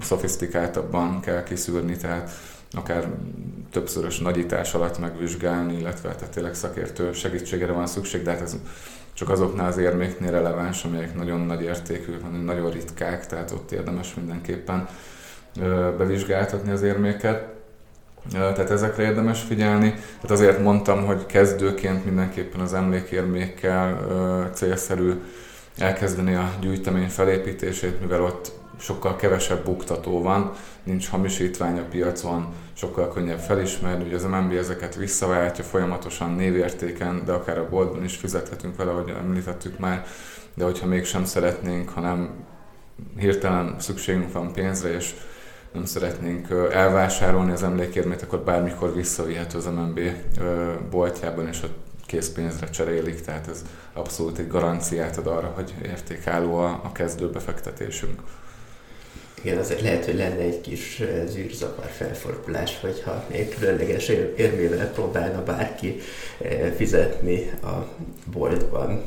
szofisztikáltabban 0.01 1.21
kell 1.21 1.43
kiszűrni, 1.43 1.97
tehát 1.97 2.31
akár 2.75 3.09
többszörös 3.71 4.19
nagyítás 4.19 4.75
alatt 4.75 4.99
megvizsgálni, 4.99 5.79
illetve 5.79 6.15
tehát 6.15 6.35
tényleg 6.35 6.55
szakértő 6.55 7.13
segítségére 7.13 7.73
van 7.73 7.87
szükség, 7.87 8.23
de 8.23 8.31
hát 8.31 8.41
ez 8.41 8.57
csak 9.15 9.31
azoknál 9.31 9.67
az 9.67 9.79
érméknél 9.79 10.31
releváns, 10.31 10.85
amelyek 10.85 11.15
nagyon 11.15 11.41
nagy 11.41 11.63
értékű, 11.63 12.13
nagyon 12.45 12.71
ritkák, 12.71 13.27
tehát 13.27 13.51
ott 13.51 13.73
érdemes 13.73 14.15
mindenképpen 14.15 14.89
bevizsgáltatni 15.99 16.71
az 16.71 16.83
érméket. 16.83 17.53
Tehát 18.31 18.71
ezekre 18.71 19.03
érdemes 19.03 19.41
figyelni. 19.41 19.91
Tehát 19.91 20.31
azért 20.31 20.63
mondtam, 20.63 21.05
hogy 21.05 21.27
kezdőként 21.27 22.05
mindenképpen 22.05 22.61
az 22.61 22.75
emlékérmékkel 22.75 24.01
célszerű 24.53 25.13
elkezdeni 25.79 26.35
a 26.35 26.51
gyűjtemény 26.61 27.09
felépítését, 27.09 28.01
mivel 28.01 28.23
ott 28.23 28.53
sokkal 28.79 29.17
kevesebb 29.17 29.65
buktató 29.65 30.23
van, 30.23 30.53
nincs 30.83 31.09
hamisítvány 31.09 31.79
a 31.79 31.85
piacon, 31.91 32.55
sokkal 32.85 33.13
könnyebb 33.13 33.39
felismerni, 33.39 34.05
hogy 34.05 34.15
az 34.15 34.25
MNB 34.25 34.53
ezeket 34.53 34.95
visszaváltja 34.95 35.65
folyamatosan 35.65 36.31
névértéken, 36.31 37.23
de 37.25 37.33
akár 37.33 37.59
a 37.59 37.69
boltban 37.69 38.05
is 38.05 38.17
fizethetünk 38.17 38.77
vele, 38.77 38.91
ahogy 38.91 39.11
említettük 39.11 39.79
már, 39.79 40.07
de 40.55 40.65
hogyha 40.65 40.87
mégsem 40.87 41.25
szeretnénk, 41.25 41.89
hanem 41.89 42.31
hirtelen 43.19 43.77
szükségünk 43.79 44.33
van 44.33 44.53
pénzre, 44.53 44.95
és 44.95 45.15
nem 45.73 45.85
szeretnénk 45.85 46.49
elvásárolni 46.73 47.53
az 47.53 47.63
emlékérmét, 47.63 48.23
akkor 48.23 48.39
bármikor 48.39 48.95
visszavihető 48.95 49.59
az 49.59 49.65
MNB 49.65 50.01
boltjában, 50.91 51.49
és 51.49 51.63
ott 51.63 51.77
készpénzre 52.07 52.67
cserélik, 52.71 53.21
tehát 53.21 53.49
ez 53.49 53.65
abszolút 53.93 54.39
egy 54.39 54.49
garanciát 54.49 55.17
ad 55.17 55.27
arra, 55.27 55.53
hogy 55.55 55.75
értékálló 55.83 56.57
a, 56.57 56.81
a 56.85 56.93
kezdő 56.93 57.31
befektetésünk. 57.31 58.21
Igen, 59.45 59.59
azért 59.59 59.81
lehet, 59.81 60.05
hogy 60.05 60.15
lenne 60.15 60.43
egy 60.43 60.61
kis 60.61 61.03
zűrzavar 61.27 61.87
felfordulás, 61.97 62.79
hogyha 62.81 63.25
még 63.31 63.55
különleges 63.59 64.09
érmével 64.37 64.91
próbálna 64.93 65.43
bárki 65.43 65.97
fizetni 66.77 67.51
a 67.63 67.89
boltban. 68.33 69.03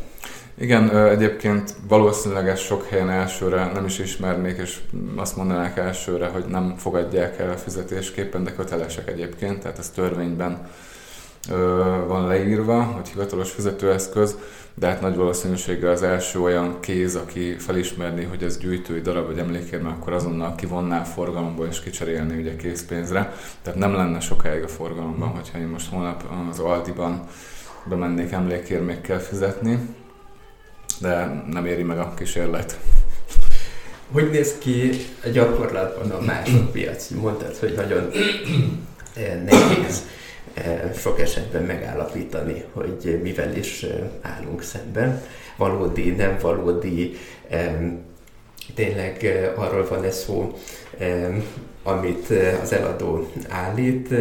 Igen, 0.57 0.97
egyébként 1.07 1.75
valószínűleg 1.87 2.47
ez 2.47 2.59
sok 2.59 2.87
helyen 2.87 3.09
elsőre 3.09 3.71
nem 3.73 3.85
is 3.85 3.99
ismernék, 3.99 4.57
és 4.57 4.77
azt 5.15 5.35
mondanák 5.35 5.77
elsőre, 5.77 6.27
hogy 6.27 6.45
nem 6.45 6.75
fogadják 6.77 7.39
el 7.39 7.51
a 7.51 7.57
fizetésképpen, 7.57 8.43
de 8.43 8.53
kötelesek 8.53 9.09
egyébként, 9.09 9.59
tehát 9.61 9.79
ez 9.79 9.89
törvényben 9.89 10.69
van 12.07 12.27
leírva, 12.27 12.83
hogy 12.83 13.07
hivatalos 13.07 13.51
fizetőeszköz, 13.51 14.37
de 14.73 14.87
hát 14.87 15.01
nagy 15.01 15.15
valószínűséggel 15.15 15.91
az 15.91 16.01
első 16.03 16.39
olyan 16.39 16.79
kéz, 16.79 17.15
aki 17.15 17.55
felismerni, 17.57 18.23
hogy 18.23 18.43
ez 18.43 18.57
gyűjtői 18.57 19.01
darab 19.01 19.25
vagy 19.25 19.37
emlékérme, 19.37 19.89
akkor 19.89 20.13
azonnal 20.13 20.55
kivonná 20.55 21.01
a 21.01 21.05
forgalomból 21.05 21.67
és 21.67 21.79
kicserélni 21.79 22.39
ugye 22.39 22.55
készpénzre. 22.55 23.33
Tehát 23.61 23.79
nem 23.79 23.93
lenne 23.93 24.19
sokáig 24.19 24.63
a 24.63 24.67
forgalomban, 24.67 25.27
hogyha 25.27 25.57
én 25.57 25.67
most 25.67 25.89
holnap 25.89 26.23
az 26.49 26.59
Aldiban 26.59 27.27
bemennék 27.85 28.31
emlékérmékkel 28.31 29.19
fizetni, 29.19 29.79
de 30.99 31.43
nem 31.51 31.65
éri 31.65 31.83
meg 31.83 31.99
a 31.99 32.13
kísérlet. 32.13 32.79
Hogy 34.11 34.29
néz 34.29 34.57
ki 34.57 34.89
a 35.23 35.29
gyakorlatban 35.29 36.11
a 36.11 36.21
másodpiac? 36.25 37.09
Mondtad, 37.09 37.55
hogy 37.55 37.73
nagyon 37.75 38.09
nehéz 39.45 40.03
sok 40.97 41.19
esetben 41.19 41.63
megállapítani, 41.63 42.63
hogy 42.73 43.19
mivel 43.23 43.55
is 43.55 43.85
állunk 44.21 44.61
szemben. 44.61 45.21
Valódi, 45.57 46.09
nem 46.09 46.37
valódi, 46.41 47.17
tényleg 48.75 49.25
arról 49.55 49.87
van 49.87 50.03
ez 50.03 50.17
szó, 50.23 50.57
amit 51.83 52.29
az 52.61 52.71
eladó 52.71 53.31
állít, 53.47 54.13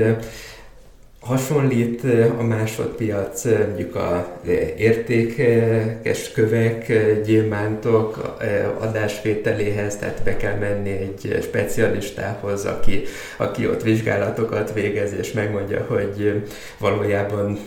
hasonlít 1.27 2.03
a 2.39 2.43
másodpiac 2.43 3.45
mondjuk 3.45 3.95
a 3.95 4.39
értékes 4.77 6.33
kövek, 6.33 6.93
gyémántok 7.25 8.37
adásvételéhez, 8.79 9.97
tehát 9.97 10.21
be 10.25 10.37
kell 10.37 10.59
menni 10.59 10.91
egy 10.91 11.39
specialistához, 11.43 12.65
aki, 12.65 13.03
aki 13.37 13.69
ott 13.69 13.83
vizsgálatokat 13.83 14.73
végez, 14.73 15.13
és 15.19 15.33
megmondja, 15.33 15.85
hogy 15.89 16.43
valójában 16.79 17.59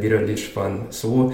miről 0.00 0.28
is 0.28 0.52
van 0.52 0.86
szó, 0.90 1.32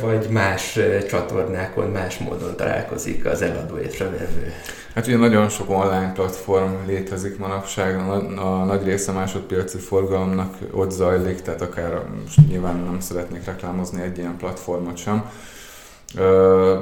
vagy 0.00 0.28
más 0.30 0.78
csatornákon, 1.08 1.90
más 1.90 2.18
módon 2.18 2.56
találkozik 2.56 3.26
az 3.26 3.42
eladó 3.42 3.76
és 3.76 4.00
a 4.00 4.04
vevő. 4.10 4.52
Hát 4.94 5.06
ugye 5.06 5.16
nagyon 5.16 5.48
sok 5.48 5.70
online 5.70 6.12
platform 6.14 6.72
létezik 6.86 7.38
manapság, 7.38 7.96
a, 7.96 8.14
a 8.60 8.64
nagy 8.64 8.84
része 8.84 9.12
másodpiaci 9.12 9.78
forgalomnak 9.78 10.56
ott 10.70 10.90
zajlik, 10.90 11.42
tehát 11.42 11.60
akár 11.60 12.02
most 12.22 12.48
nyilván 12.48 12.76
nem 12.76 13.00
szeretnék 13.00 13.44
reklámozni 13.44 14.02
egy 14.02 14.18
ilyen 14.18 14.36
platformot 14.36 14.96
sem. 14.96 15.30
Ö, 16.16 16.78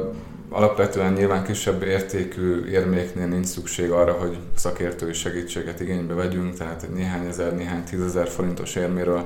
alapvetően 0.48 1.12
nyilván 1.12 1.44
kisebb 1.44 1.82
értékű 1.82 2.64
érméknél 2.70 3.26
nincs 3.26 3.46
szükség 3.46 3.90
arra, 3.90 4.12
hogy 4.12 4.38
szakértői 4.56 5.12
segítséget 5.12 5.80
igénybe 5.80 6.14
vegyünk, 6.14 6.54
tehát 6.56 6.82
egy 6.82 6.94
néhány 6.94 7.26
ezer, 7.26 7.54
néhány 7.54 7.84
tízezer 7.84 8.28
forintos 8.28 8.74
érméről 8.74 9.24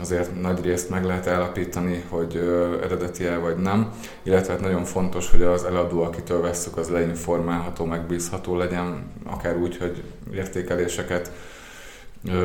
azért 0.00 0.40
nagy 0.40 0.64
részt 0.64 0.90
meg 0.90 1.04
lehet 1.04 1.26
állapítani, 1.26 2.04
hogy 2.08 2.36
eredeti 2.82 3.26
el 3.26 3.40
vagy 3.40 3.56
nem, 3.56 3.92
illetve 4.22 4.52
hát 4.52 4.62
nagyon 4.62 4.84
fontos, 4.84 5.30
hogy 5.30 5.42
az 5.42 5.64
eladó, 5.64 6.02
akitől 6.02 6.40
vesszük, 6.40 6.76
az 6.76 6.88
leinformálható, 6.88 7.84
megbízható 7.84 8.56
legyen, 8.56 9.12
akár 9.24 9.56
úgy, 9.56 9.76
hogy 9.76 10.02
értékeléseket 10.34 11.32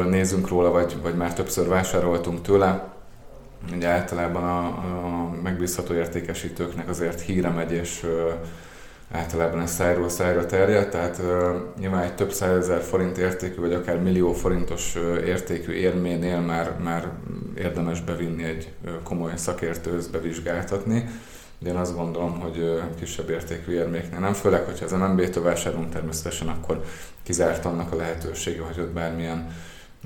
nézzünk 0.09 0.47
róla, 0.47 0.71
vagy, 0.71 0.97
vagy 1.01 1.15
már 1.15 1.33
többször 1.33 1.67
vásároltunk 1.67 2.41
tőle. 2.41 2.95
Ugye 3.73 3.87
általában 3.87 4.43
a, 4.43 4.65
a 4.65 5.31
megbízható 5.43 5.93
értékesítőknek 5.93 6.89
azért 6.89 7.21
híre 7.21 7.49
megy, 7.49 7.71
és 7.71 8.05
általában 9.11 9.61
ez 9.61 9.71
szájról 9.71 10.09
szájra 10.09 10.45
terjed, 10.45 10.89
tehát 10.89 11.17
uh, 11.17 11.55
nyilván 11.79 12.03
egy 12.03 12.15
több 12.15 12.31
százezer 12.31 12.81
forint 12.81 13.17
értékű, 13.17 13.61
vagy 13.61 13.73
akár 13.73 14.01
millió 14.01 14.33
forintos 14.33 14.95
uh, 14.95 15.27
értékű 15.27 15.73
érménél 15.73 16.39
már, 16.39 16.73
már 16.83 17.11
érdemes 17.57 18.01
bevinni 18.01 18.43
egy 18.43 18.71
uh, 18.85 18.91
komoly 19.03 19.31
szakértőhöz 19.35 20.07
bevizsgáltatni. 20.07 21.09
De 21.59 21.69
én 21.69 21.75
azt 21.75 21.95
gondolom, 21.95 22.39
hogy 22.39 22.57
uh, 22.57 22.81
kisebb 22.99 23.29
értékű 23.29 23.73
érméknél 23.73 24.19
nem, 24.19 24.33
főleg, 24.33 24.63
hogyha 24.65 24.85
az 24.85 24.91
MNB-től 24.91 25.43
vásárolunk 25.43 25.89
természetesen, 25.89 26.47
akkor 26.47 26.83
kizárt 27.23 27.65
annak 27.65 27.91
a 27.91 27.95
lehetősége, 27.95 28.61
hogy 28.61 28.79
ott 28.79 28.93
bármilyen 28.93 29.47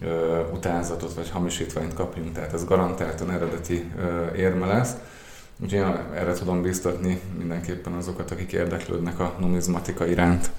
uh, 0.01 0.53
utánzatot 0.53 1.13
vagy 1.13 1.29
hamisítványt 1.29 1.93
kapjunk, 1.93 2.33
tehát 2.33 2.53
ez 2.53 2.65
garantáltan 2.65 3.31
eredeti 3.31 3.91
uh, 3.95 4.37
érme 4.37 4.65
lesz. 4.65 4.93
Úgyhogy 5.59 5.79
én 5.79 5.95
erre 6.15 6.33
tudom 6.33 6.61
biztatni 6.61 7.19
mindenképpen 7.37 7.93
azokat, 7.93 8.31
akik 8.31 8.51
érdeklődnek 8.51 9.19
a 9.19 9.35
numizmatika 9.39 10.05
iránt. 10.05 10.49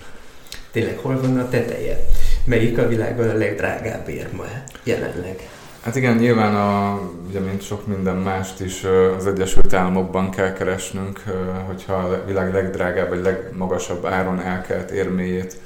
Tényleg 0.70 0.98
hol 0.98 1.20
van 1.20 1.38
a 1.38 1.48
teteje? 1.48 1.98
Melyik 2.44 2.78
a 2.78 2.88
világon 2.88 3.28
a 3.28 3.34
legdrágább 3.34 4.08
érma 4.08 4.44
jelenleg? 4.84 5.48
Hát 5.82 5.96
igen, 5.96 6.16
nyilván 6.16 6.54
a, 6.54 7.00
ugye 7.28 7.40
mint 7.40 7.62
sok 7.62 7.86
minden 7.86 8.16
mást 8.16 8.60
is 8.60 8.84
az 9.16 9.26
Egyesült 9.26 9.72
Államokban 9.72 10.30
kell 10.30 10.52
keresnünk, 10.52 11.22
hogyha 11.66 11.94
a 11.94 12.24
világ 12.26 12.52
legdrágább 12.52 13.08
vagy 13.08 13.22
legmagasabb 13.22 14.04
áron 14.04 14.40
elkelt 14.40 14.90
érméjét 14.90 15.56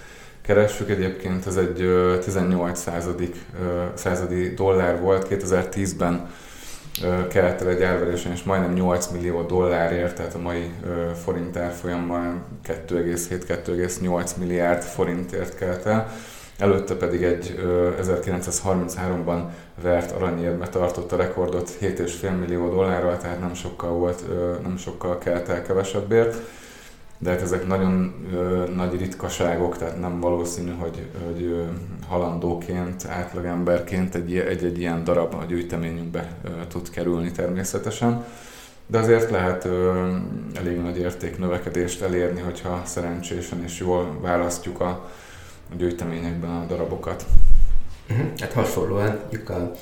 keressük. 0.43 0.91
Egyébként 0.91 1.47
ez 1.47 1.57
egy 1.57 1.89
18 2.25 2.81
századik, 2.81 3.37
századi 3.95 4.55
dollár 4.55 5.01
volt 5.01 5.27
2010-ben 5.31 6.31
kelt 7.29 7.61
el 7.61 7.69
egy 7.69 7.83
árverésen, 7.83 8.33
és 8.33 8.43
majdnem 8.43 8.73
8 8.73 9.07
millió 9.07 9.43
dollárért, 9.43 10.17
tehát 10.17 10.35
a 10.35 10.39
mai 10.39 10.71
forint 11.25 11.57
árfolyammal 11.57 12.43
2,7-2,8 12.67 14.37
milliárd 14.39 14.83
forintért 14.83 15.55
kelt 15.55 15.87
el. 15.87 16.13
Előtte 16.59 16.95
pedig 16.95 17.23
egy 17.23 17.61
1933-ban 18.03 19.43
vert 19.83 20.13
aranyérme 20.13 20.69
tartott 20.69 21.13
a 21.13 21.17
rekordot 21.17 21.71
7,5 21.81 22.39
millió 22.39 22.71
dollárral, 22.71 23.19
tehát 23.19 23.41
nem 23.41 23.55
sokkal 23.55 23.91
volt, 23.91 24.25
nem 24.63 24.77
sokkal 24.77 25.19
kelt 25.19 25.49
el 25.49 25.63
kevesebbért 25.63 26.37
de 27.19 27.31
hát 27.31 27.41
ezek 27.41 27.67
nagyon 27.67 28.15
ö, 28.33 28.65
nagy 28.75 28.99
ritkaságok, 28.99 29.79
tehát 29.79 30.01
nem 30.01 30.21
valószínű, 30.21 30.71
hogy, 30.79 31.07
hogy 31.27 31.43
ö, 31.43 31.63
halandóként, 32.09 33.07
átlagemberként 33.09 34.15
egy, 34.15 34.37
egy, 34.37 34.65
egy 34.65 34.79
ilyen 34.79 35.05
darab 35.05 35.35
a 35.35 35.45
gyűjteményünkbe 35.45 36.37
ö, 36.45 36.49
tud 36.69 36.91
kerülni 36.91 37.31
természetesen. 37.31 38.25
De 38.87 38.99
azért 38.99 39.31
lehet 39.31 39.65
ö, 39.65 40.11
elég 40.55 40.81
nagy 40.81 40.99
értéknövekedést 40.99 42.03
elérni, 42.03 42.41
hogyha 42.41 42.83
szerencsésen 42.85 43.63
és 43.63 43.79
jól 43.79 44.19
választjuk 44.21 44.81
a, 44.81 44.89
a 45.71 45.75
gyűjteményekben 45.77 46.51
a 46.51 46.67
darabokat. 46.69 47.25
Uh-huh. 48.11 48.27
Hát 48.39 48.53
hasonlóan 48.53 49.21
a 49.49 49.73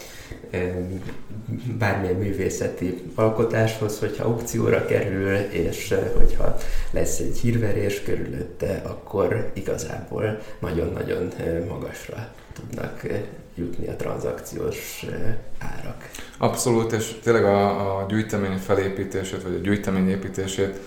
bármilyen 1.79 2.15
művészeti 2.15 3.03
alkotáshoz, 3.15 3.99
hogyha 3.99 4.25
aukcióra 4.25 4.85
kerül, 4.85 5.35
és 5.37 5.95
hogyha 6.17 6.57
lesz 6.91 7.19
egy 7.19 7.39
hírverés 7.39 8.03
körülötte, 8.03 8.83
akkor 8.85 9.51
igazából 9.53 10.39
nagyon-nagyon 10.59 11.33
magasra 11.69 12.29
tudnak 12.53 13.07
jutni 13.55 13.89
a 13.89 13.97
tranzakciós 13.97 15.07
árak. 15.59 16.11
Abszolút, 16.39 16.93
és 16.93 17.19
tényleg 17.23 17.45
a, 17.45 17.99
a 17.99 18.07
gyűjtemény 18.09 18.57
felépítését, 18.57 19.43
vagy 19.43 19.55
a 19.55 19.59
gyűjtemény 19.59 20.09
építését 20.09 20.81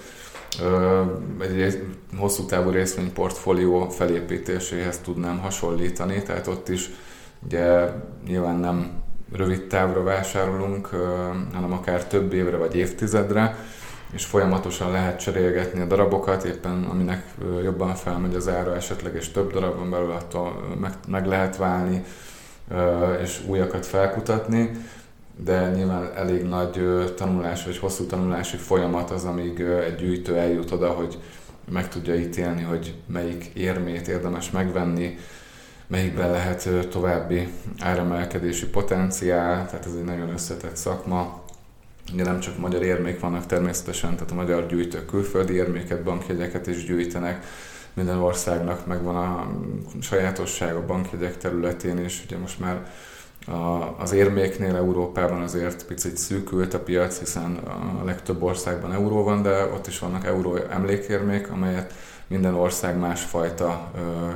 egy 1.41 1.83
hosszú 2.17 2.45
távú 2.45 2.69
részvényportfólió 2.69 3.89
felépítéséhez 3.89 4.97
tudnám 4.97 5.39
hasonlítani, 5.39 6.23
tehát 6.23 6.47
ott 6.47 6.69
is 6.69 6.89
ugye 7.45 7.89
nyilván 8.27 8.55
nem 8.55 9.03
rövid 9.31 9.67
távra 9.67 10.03
vásárolunk, 10.03 10.87
hanem 11.53 11.71
akár 11.71 12.05
több 12.05 12.33
évre 12.33 12.57
vagy 12.57 12.75
évtizedre, 12.75 13.55
és 14.13 14.25
folyamatosan 14.25 14.91
lehet 14.91 15.19
cserélgetni 15.19 15.81
a 15.81 15.85
darabokat, 15.85 16.43
éppen 16.43 16.83
aminek 16.83 17.23
jobban 17.63 17.95
felmegy 17.95 18.35
az 18.35 18.47
ára, 18.47 18.75
esetleg 18.75 19.15
és 19.15 19.31
több 19.31 19.51
darabon 19.51 19.89
belül 19.89 20.11
attól 20.11 20.75
meg, 20.81 20.93
meg 21.07 21.25
lehet 21.25 21.57
válni, 21.57 22.03
és 23.21 23.41
újakat 23.47 23.85
felkutatni, 23.85 24.71
de 25.43 25.71
nyilván 25.75 26.11
elég 26.15 26.43
nagy 26.43 26.81
tanulás 27.15 27.65
vagy 27.65 27.77
hosszú 27.77 28.05
tanulási 28.05 28.57
folyamat 28.57 29.11
az, 29.11 29.23
amíg 29.23 29.59
egy 29.59 29.95
gyűjtő 29.95 30.35
eljut 30.37 30.71
oda, 30.71 30.89
hogy 30.89 31.17
meg 31.71 31.89
tudja 31.89 32.15
ítélni, 32.15 32.61
hogy 32.61 32.95
melyik 33.05 33.45
érmét 33.45 34.07
érdemes 34.07 34.51
megvenni, 34.51 35.17
melyikben 35.87 36.31
lehet 36.31 36.69
további 36.89 37.47
áremelkedési 37.79 38.65
potenciál, 38.65 39.65
tehát 39.65 39.85
ez 39.85 39.93
egy 39.97 40.03
nagyon 40.03 40.29
összetett 40.29 40.75
szakma. 40.75 41.41
Ugye 42.13 42.23
nem 42.23 42.39
csak 42.39 42.57
magyar 42.57 42.83
érmék 42.83 43.19
vannak 43.19 43.45
természetesen, 43.45 44.13
tehát 44.13 44.31
a 44.31 44.35
magyar 44.35 44.67
gyűjtők 44.67 45.05
külföldi 45.05 45.53
érméket, 45.53 46.03
bankjegyeket 46.03 46.67
is 46.67 46.85
gyűjtenek, 46.85 47.45
minden 47.93 48.17
országnak 48.17 48.85
megvan 48.85 49.15
a 49.15 49.47
sajátosság 50.01 50.75
a 50.75 50.85
bankjegyek 50.85 51.37
területén, 51.37 51.97
és 51.97 52.23
ugye 52.25 52.37
most 52.37 52.59
már 52.59 52.87
a, 53.47 53.95
az 53.99 54.11
érméknél 54.11 54.75
Európában 54.75 55.41
azért 55.41 55.85
picit 55.85 56.17
szűkült 56.17 56.73
a 56.73 56.79
piac, 56.79 57.19
hiszen 57.19 57.55
a 58.01 58.05
legtöbb 58.05 58.43
országban 58.43 58.93
euró 58.93 59.23
van, 59.23 59.41
de 59.41 59.65
ott 59.65 59.87
is 59.87 59.99
vannak 59.99 60.25
euró 60.25 60.55
emlékérmék, 60.55 61.51
amelyet 61.51 61.93
minden 62.27 62.53
ország 62.53 62.99
másfajta 62.99 63.91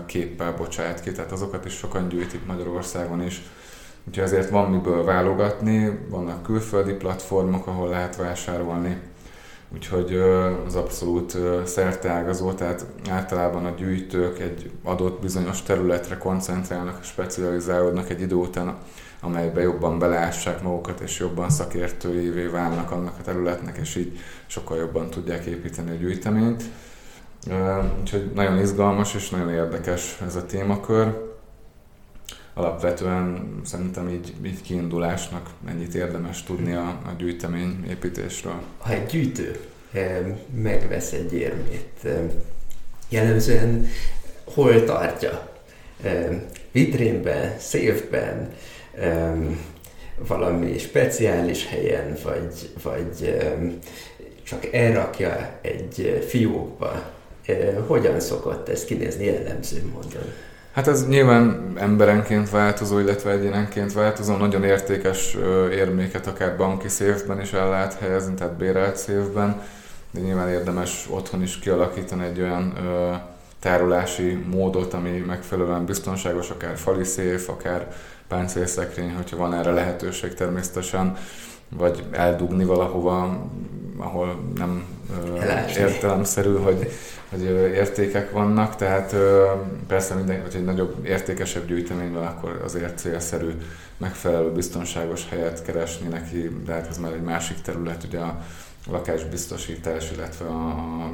képpel 0.06 0.54
bocsát 0.58 1.01
ki, 1.01 1.12
tehát 1.12 1.32
azokat 1.32 1.65
is 1.65 1.73
sokan 1.73 2.08
gyűjtik 2.08 2.45
Magyarországon 2.45 3.23
is. 3.23 3.41
Úgyhogy 4.08 4.23
azért 4.23 4.49
van 4.49 4.71
miből 4.71 5.04
válogatni, 5.04 5.99
vannak 6.10 6.43
külföldi 6.43 6.93
platformok, 6.93 7.67
ahol 7.67 7.89
lehet 7.89 8.15
vásárolni, 8.15 8.97
úgyhogy 9.73 10.15
az 10.65 10.75
abszolút 10.75 11.38
szerteágazó, 11.65 12.54
tehát 12.54 12.86
általában 13.10 13.65
a 13.65 13.73
gyűjtők 13.77 14.39
egy 14.39 14.71
adott 14.84 15.21
bizonyos 15.21 15.63
területre 15.63 16.17
koncentrálnak, 16.17 17.04
specializálódnak 17.04 18.10
egy 18.10 18.21
idő 18.21 18.36
után, 18.36 18.77
amelybe 19.21 19.62
jobban 19.62 19.99
beleássák 19.99 20.62
magukat, 20.62 20.99
és 20.99 21.19
jobban 21.19 21.49
szakértőjévé 21.49 22.45
válnak 22.45 22.91
annak 22.91 23.15
a 23.19 23.23
területnek, 23.23 23.77
és 23.77 23.95
így 23.95 24.19
sokkal 24.45 24.77
jobban 24.77 25.10
tudják 25.10 25.45
építeni 25.45 25.89
a 25.89 25.93
gyűjteményt. 25.95 26.63
Úgyhogy 27.99 28.32
nagyon 28.36 28.60
izgalmas 28.60 29.15
és 29.15 29.30
nagyon 29.30 29.54
érdekes 29.54 30.17
ez 30.25 30.36
a 30.36 30.45
témakör. 30.45 31.30
Alapvetően 32.54 33.60
szerintem 33.65 34.10
így, 34.10 34.34
így 34.45 34.62
kiindulásnak 34.62 35.49
mennyit 35.65 35.93
érdemes 35.93 36.43
tudni 36.43 36.73
a, 36.73 36.88
a 36.88 37.12
gyűjtemény 37.17 37.86
építésről. 37.89 38.62
Ha 38.77 38.93
egy 38.93 39.06
gyűjtő 39.06 39.60
megvesz 40.56 41.12
egy 41.12 41.34
érmét, 41.34 42.08
jellemzően 43.10 43.88
hol 44.43 44.84
tartja? 44.84 45.49
Vitrínben, 46.71 47.58
széfben, 47.60 48.54
valami 50.27 50.77
speciális 50.77 51.67
helyen, 51.67 52.17
vagy, 52.23 52.73
vagy 52.84 53.38
csak 54.43 54.73
elrakja 54.73 55.60
egy 55.62 56.25
fiókba, 56.27 57.12
hogyan 57.88 58.19
szokott 58.19 58.69
ez 58.69 58.86
kinézni 58.86 59.25
jellemző 59.25 59.84
módon? 59.93 60.23
Hát 60.71 60.88
ez 60.88 61.08
nyilván 61.08 61.73
emberenként 61.75 62.49
változó, 62.49 62.99
illetve 62.99 63.32
egyénenként 63.32 63.93
változó. 63.93 64.36
Nagyon 64.36 64.63
értékes 64.63 65.38
érméket 65.71 66.27
akár 66.27 66.58
banki 66.58 66.88
széfben 66.88 67.41
is 67.41 67.54
el 67.54 67.69
lehet 67.69 67.93
helyezni, 67.93 68.34
tehát 68.34 68.58
bérelt 68.58 68.97
széfben, 68.97 69.62
de 70.12 70.19
nyilván 70.19 70.49
érdemes 70.49 71.08
otthon 71.10 71.41
is 71.41 71.60
kialakítani 71.60 72.25
egy 72.25 72.41
olyan 72.41 72.73
ö, 72.77 73.13
tárolási 73.60 74.45
módot, 74.51 74.93
ami 74.93 75.23
megfelelően 75.27 75.86
biztonságos, 75.86 76.49
akár 76.49 76.77
fali 76.77 77.04
széf, 77.04 77.49
akár 77.49 77.93
páncélszekrény, 78.27 79.13
hogyha 79.13 79.38
van 79.38 79.54
erre 79.54 79.71
lehetőség 79.71 80.34
természetesen, 80.34 81.17
vagy 81.69 82.04
eldugni 82.12 82.65
valahova, 82.65 83.47
ahol 83.97 84.39
nem 84.56 84.84
Elásni. 85.39 85.81
értelemszerű, 85.81 86.55
hogy, 86.55 86.91
hogy 87.29 87.43
értékek 87.73 88.31
vannak, 88.31 88.75
tehát 88.75 89.15
persze 89.87 90.15
mindenki, 90.15 90.41
hogy 90.41 90.55
egy 90.55 90.65
nagyobb, 90.65 91.05
értékesebb 91.05 91.67
gyűjtemény 91.67 92.11
van, 92.11 92.25
akkor 92.25 92.61
azért 92.63 92.97
célszerű 92.97 93.51
megfelelő 93.97 94.51
biztonságos 94.51 95.29
helyet 95.29 95.63
keresni 95.63 96.07
neki, 96.07 96.49
de 96.65 96.73
hát 96.73 96.87
ez 96.87 96.97
már 96.97 97.11
egy 97.11 97.21
másik 97.21 97.61
terület, 97.61 98.03
ugye 98.03 98.19
a 98.19 98.41
lakásbiztosítás, 98.89 100.11
illetve 100.11 100.45
a 100.45 101.11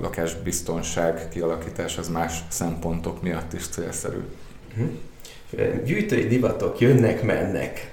lakásbiztonság 0.00 1.28
kialakítás 1.28 1.98
az 1.98 2.08
más 2.08 2.38
szempontok 2.48 3.22
miatt 3.22 3.52
is 3.52 3.68
célszerű. 3.68 4.20
Mhm. 4.74 4.86
Gyűjtői 5.84 6.26
divatok 6.26 6.78
jönnek, 6.78 7.22
mennek. 7.22 7.90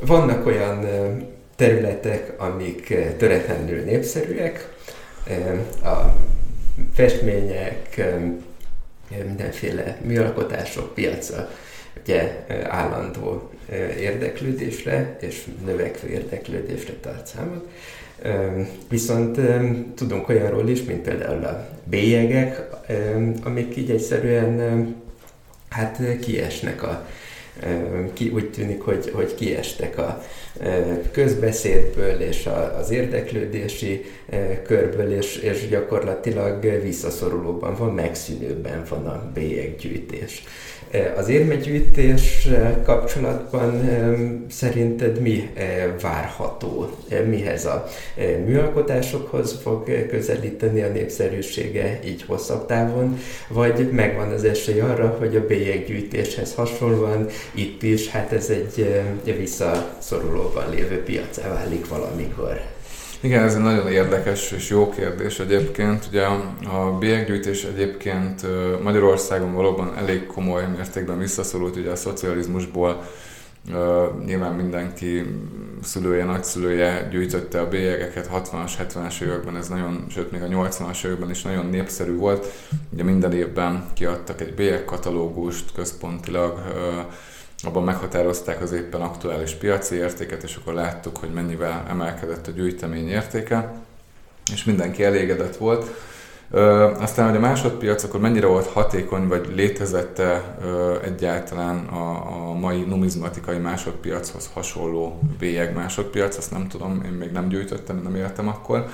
Vannak 0.00 0.46
olyan 0.46 0.86
területek, 1.58 2.32
amik 2.36 2.94
töretlenül 3.16 3.82
népszerűek, 3.84 4.76
a 5.82 5.96
festmények, 6.94 8.04
mindenféle 9.26 9.98
műalkotások 10.02 10.94
piaca 10.94 11.50
ugye 12.02 12.46
állandó 12.68 13.50
érdeklődésre 13.98 15.16
és 15.20 15.44
növekvő 15.64 16.08
érdeklődésre 16.08 16.92
tart 17.00 17.26
számot. 17.26 17.68
Viszont 18.88 19.40
tudunk 19.94 20.28
olyanról 20.28 20.68
is, 20.68 20.82
mint 20.82 21.02
például 21.02 21.44
a 21.44 21.68
bélyegek, 21.84 22.62
amik 23.42 23.76
így 23.76 23.90
egyszerűen 23.90 24.94
hát 25.68 26.00
kiesnek 26.20 26.82
a 26.82 27.06
ki, 28.12 28.28
úgy 28.28 28.50
tűnik, 28.50 28.80
hogy, 28.82 29.10
hogy 29.14 29.34
kiestek 29.34 29.98
a 29.98 30.22
közbeszédből 31.10 32.20
és 32.20 32.48
az 32.80 32.90
érdeklődési 32.90 34.04
körből, 34.66 35.12
és, 35.12 35.36
és 35.36 35.68
gyakorlatilag 35.68 36.82
visszaszorulóban 36.82 37.76
van, 37.76 37.94
megszűnőben 37.94 38.82
van 38.88 39.06
a 39.06 39.30
bélyeggyűjtés. 39.34 40.42
Az 41.16 41.28
érmegyűjtés 41.28 42.48
kapcsolatban 42.84 43.90
szerinted 44.50 45.20
mi 45.20 45.50
várható? 46.02 46.90
Mihez 47.28 47.64
a 47.64 47.86
műalkotásokhoz 48.46 49.58
fog 49.62 50.06
közelíteni 50.08 50.82
a 50.82 50.88
népszerűsége 50.88 52.00
így 52.04 52.24
hosszabb 52.26 52.66
távon, 52.66 53.18
vagy 53.48 53.90
megvan 53.92 54.32
az 54.32 54.44
esély 54.44 54.80
arra, 54.80 55.16
hogy 55.18 55.36
a 55.36 55.46
bélyeggyűjtéshez 55.46 56.54
hasonlóan 56.54 57.26
itt 57.54 57.82
is, 57.82 58.08
hát 58.08 58.32
ez 58.32 58.50
egy 58.50 59.02
visszaszorulóban 60.48 60.70
lévő 60.70 61.02
piacá 61.02 61.48
válik 61.48 61.88
valamikor? 61.88 62.60
Igen, 63.20 63.44
ez 63.44 63.54
egy 63.54 63.62
nagyon 63.62 63.88
érdekes 63.88 64.52
és 64.52 64.70
jó 64.70 64.88
kérdés 64.88 65.38
egyébként. 65.38 66.06
Ugye 66.08 66.22
a 66.68 66.96
bélyeggyűjtés 66.98 67.64
egyébként 67.64 68.46
Magyarországon 68.82 69.54
valóban 69.54 69.96
elég 69.96 70.26
komoly 70.26 70.66
mértékben 70.76 71.18
visszaszorult 71.18 71.76
ugye 71.76 71.90
a 71.90 71.96
szocializmusból. 71.96 73.02
Nyilván 74.24 74.54
mindenki 74.54 75.24
szülője, 75.82 76.24
nagyszülője 76.24 77.08
gyűjtötte 77.10 77.60
a 77.60 77.68
bélyegeket 77.68 78.30
60-as, 78.34 78.72
70-es 78.78 79.20
években, 79.20 79.56
ez 79.56 79.68
nagyon, 79.68 80.04
sőt 80.08 80.30
még 80.30 80.42
a 80.42 80.46
80-as 80.46 81.04
években 81.04 81.30
is 81.30 81.42
nagyon 81.42 81.66
népszerű 81.66 82.16
volt. 82.16 82.46
Ugye 82.92 83.02
minden 83.02 83.32
évben 83.32 83.86
kiadtak 83.94 84.40
egy 84.40 84.54
bélyegkatalógust 84.54 85.64
központilag, 85.74 86.62
abban 87.62 87.84
meghatározták 87.84 88.62
az 88.62 88.72
éppen 88.72 89.00
aktuális 89.00 89.52
piaci 89.52 89.94
értéket, 89.94 90.42
és 90.42 90.56
akkor 90.56 90.74
láttuk, 90.74 91.16
hogy 91.16 91.32
mennyivel 91.32 91.86
emelkedett 91.88 92.46
a 92.46 92.50
gyűjtemény 92.50 93.08
értéke, 93.08 93.72
és 94.52 94.64
mindenki 94.64 95.04
elégedett 95.04 95.56
volt. 95.56 95.90
Ö, 96.50 96.92
aztán, 96.98 97.28
hogy 97.28 97.36
a 97.36 97.40
másodpiac 97.40 98.02
akkor 98.02 98.20
mennyire 98.20 98.46
volt 98.46 98.66
hatékony, 98.66 99.28
vagy 99.28 99.52
létezette 99.54 100.56
ö, 100.62 100.96
egyáltalán 101.04 101.86
a, 101.86 102.10
a 102.48 102.52
mai 102.52 102.80
numizmatikai 102.80 103.58
másodpiachoz 103.58 104.50
hasonló 104.52 105.20
bélyeg 105.38 105.74
másodpiac, 105.74 106.36
azt 106.36 106.50
nem 106.50 106.68
tudom, 106.68 107.02
én 107.04 107.12
még 107.12 107.30
nem 107.30 107.48
gyűjtöttem, 107.48 108.00
nem 108.02 108.14
éltem 108.14 108.48
akkor. 108.48 108.86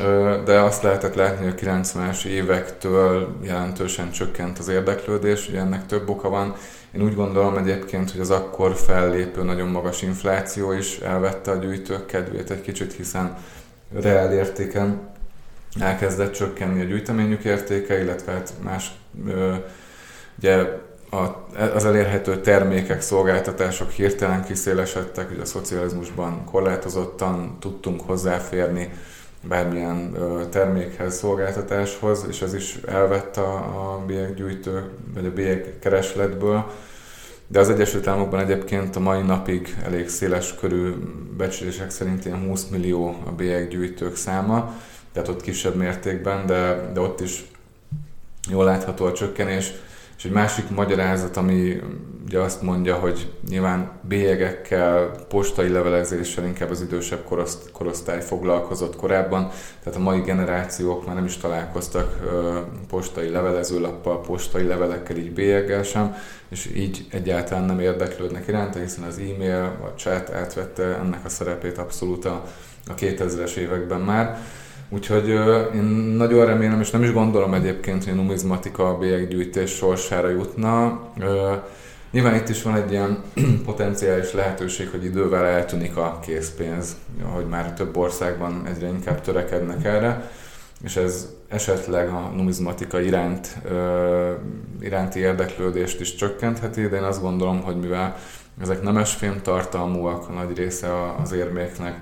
Ö, 0.00 0.36
de 0.44 0.60
azt 0.60 0.82
lehetett 0.82 1.14
látni, 1.14 1.44
hogy 1.44 1.54
a 1.56 1.80
90-es 1.80 2.24
évektől 2.24 3.36
jelentősen 3.42 4.10
csökkent 4.10 4.58
az 4.58 4.68
érdeklődés, 4.68 5.48
ugye 5.48 5.60
ennek 5.60 5.86
több 5.86 6.08
oka 6.08 6.28
van. 6.28 6.54
Én 6.94 7.02
úgy 7.02 7.14
gondolom 7.14 7.56
egyébként, 7.56 8.10
hogy 8.10 8.20
az 8.20 8.30
akkor 8.30 8.74
fellépő 8.74 9.42
nagyon 9.42 9.68
magas 9.68 10.02
infláció 10.02 10.72
is 10.72 10.98
elvette 10.98 11.50
a 11.50 11.56
gyűjtők 11.56 12.06
kedvét 12.06 12.50
egy 12.50 12.60
kicsit, 12.60 12.92
hiszen 12.92 13.36
reál 13.92 14.32
értéken 14.32 15.08
elkezdett 15.80 16.32
csökkenni 16.32 16.80
a 16.80 16.84
gyűjteményük 16.84 17.44
értéke, 17.44 18.00
illetve 18.02 18.32
hát 18.32 18.52
más 18.62 18.90
ugye 20.38 20.66
az 21.74 21.84
elérhető 21.84 22.40
termékek, 22.40 23.00
szolgáltatások 23.00 23.90
hirtelen 23.90 24.44
kiszélesedtek, 24.44 25.30
ugye 25.30 25.40
a 25.40 25.44
szocializmusban 25.44 26.44
korlátozottan 26.44 27.56
tudtunk 27.60 28.00
hozzáférni 28.00 28.90
bármilyen 29.48 30.16
termékhez, 30.50 31.16
szolgáltatáshoz, 31.16 32.26
és 32.28 32.42
ez 32.42 32.54
is 32.54 32.76
elvett 32.76 33.36
a, 33.36 33.54
a 33.54 34.04
bélyeggyűjtő, 34.06 34.90
vagy 35.14 35.26
a 35.26 35.32
bélyeg 35.32 35.74
keresletből. 35.80 36.70
De 37.46 37.58
az 37.58 37.70
Egyesült 37.70 38.06
Államokban 38.06 38.40
egyébként 38.40 38.96
a 38.96 39.00
mai 39.00 39.22
napig 39.22 39.76
elég 39.84 40.08
széles 40.08 40.54
körű 40.54 40.92
becslések 41.36 41.90
szerint 41.90 42.24
ilyen 42.24 42.46
20 42.46 42.68
millió 42.68 43.22
a 43.26 43.30
bélyeggyűjtők 43.30 44.16
száma, 44.16 44.74
tehát 45.12 45.28
ott 45.28 45.40
kisebb 45.40 45.74
mértékben, 45.74 46.46
de, 46.46 46.90
de 46.92 47.00
ott 47.00 47.20
is 47.20 47.44
jól 48.50 48.64
látható 48.64 49.04
a 49.04 49.12
csökkenés. 49.12 49.72
És 50.20 50.26
egy 50.26 50.32
másik 50.32 50.70
magyarázat, 50.70 51.36
ami 51.36 51.80
ugye 52.26 52.38
azt 52.38 52.62
mondja, 52.62 52.94
hogy 52.94 53.32
nyilván 53.48 53.90
bélyegekkel, 54.08 55.10
postai 55.28 55.68
levelezéssel 55.68 56.44
inkább 56.44 56.70
az 56.70 56.80
idősebb 56.80 57.24
koroszt, 57.24 57.70
korosztály 57.72 58.22
foglalkozott 58.22 58.96
korábban, 58.96 59.50
tehát 59.82 59.98
a 59.98 60.02
mai 60.02 60.20
generációk 60.20 61.06
már 61.06 61.14
nem 61.14 61.24
is 61.24 61.36
találkoztak 61.36 62.18
postai 62.88 63.28
levelezőlappal, 63.28 64.20
postai 64.20 64.66
levelekkel, 64.66 65.16
így 65.16 65.32
bélyeggel 65.32 65.82
sem, 65.82 66.16
és 66.48 66.70
így 66.74 67.06
egyáltalán 67.10 67.64
nem 67.64 67.80
érdeklődnek 67.80 68.48
iránta, 68.48 68.78
hiszen 68.78 69.04
az 69.04 69.18
e-mail, 69.18 69.78
a 69.82 69.98
chat 69.98 70.30
átvette 70.30 70.82
ennek 70.82 71.24
a 71.24 71.28
szerepét 71.28 71.78
abszolút 71.78 72.24
a 72.24 72.44
2000-es 72.96 73.54
években 73.54 74.00
már. 74.00 74.38
Úgyhogy 74.92 75.28
én 75.74 75.82
nagyon 76.16 76.46
remélem, 76.46 76.80
és 76.80 76.90
nem 76.90 77.02
is 77.02 77.12
gondolom 77.12 77.54
egyébként, 77.54 78.04
hogy 78.04 78.12
a 78.12 78.16
numizmatika 78.16 78.88
a 78.88 78.98
bélyeggyűjtés 78.98 79.70
sorsára 79.70 80.28
jutna. 80.28 81.00
Nyilván 82.10 82.34
itt 82.34 82.48
is 82.48 82.62
van 82.62 82.76
egy 82.76 82.90
ilyen 82.90 83.22
potenciális 83.64 84.32
lehetőség, 84.32 84.88
hogy 84.88 85.04
idővel 85.04 85.44
eltűnik 85.44 85.96
a 85.96 86.18
készpénz, 86.22 86.96
hogy 87.22 87.46
már 87.46 87.74
több 87.74 87.96
országban 87.96 88.66
egyre 88.66 88.86
inkább 88.86 89.20
törekednek 89.20 89.84
erre, 89.84 90.30
és 90.84 90.96
ez 90.96 91.28
esetleg 91.48 92.08
a 92.08 92.32
numizmatika 92.36 93.00
iránt, 93.00 93.58
iránti 94.80 95.18
érdeklődést 95.18 96.00
is 96.00 96.14
csökkentheti, 96.14 96.88
de 96.88 96.96
én 96.96 97.02
azt 97.02 97.20
gondolom, 97.20 97.62
hogy 97.62 97.76
mivel 97.76 98.16
ezek 98.60 98.82
nemesfém 98.82 99.40
tartalmúak, 99.42 100.28
a 100.28 100.32
nagy 100.32 100.56
része 100.56 100.88
az 101.22 101.32
érméknek, 101.32 102.00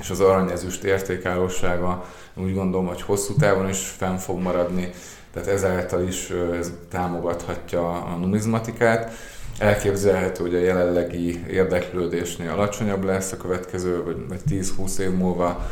és 0.00 0.10
az 0.10 0.20
aranyezüst 0.20 0.84
értékállósága 0.84 2.04
úgy 2.34 2.54
gondolom, 2.54 2.86
hogy 2.86 3.02
hosszú 3.02 3.34
távon 3.34 3.68
is 3.68 3.94
fenn 3.96 4.16
fog 4.16 4.40
maradni, 4.40 4.90
tehát 5.32 5.48
ezáltal 5.48 6.02
is 6.02 6.30
ez 6.58 6.72
támogathatja 6.90 8.02
a 8.02 8.16
numizmatikát. 8.16 9.12
Elképzelhető, 9.58 10.42
hogy 10.42 10.54
a 10.54 10.58
jelenlegi 10.58 11.44
érdeklődésnél 11.50 12.50
alacsonyabb 12.50 13.04
lesz 13.04 13.32
a 13.32 13.36
következő, 13.36 14.02
vagy 14.28 14.40
10-20 14.50 14.98
év 14.98 15.10
múlva 15.10 15.70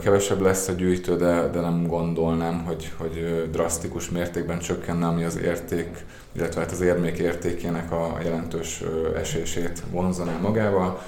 kevesebb 0.00 0.40
lesz 0.40 0.68
a 0.68 0.72
gyűjtő, 0.72 1.16
de, 1.16 1.48
de 1.52 1.60
nem 1.60 1.86
gondolnám, 1.86 2.64
hogy, 2.64 2.92
hogy 2.96 3.48
drasztikus 3.50 4.10
mértékben 4.10 4.58
csökkenne, 4.58 5.06
ami 5.06 5.24
az 5.24 5.38
érték, 5.38 6.04
illetve 6.32 6.60
hát 6.60 6.70
az 6.70 6.80
érmék 6.80 7.18
értékének 7.18 7.92
a 7.92 8.18
jelentős 8.22 8.82
esését 9.16 9.82
vonzaná 9.90 10.38
magával. 10.40 11.02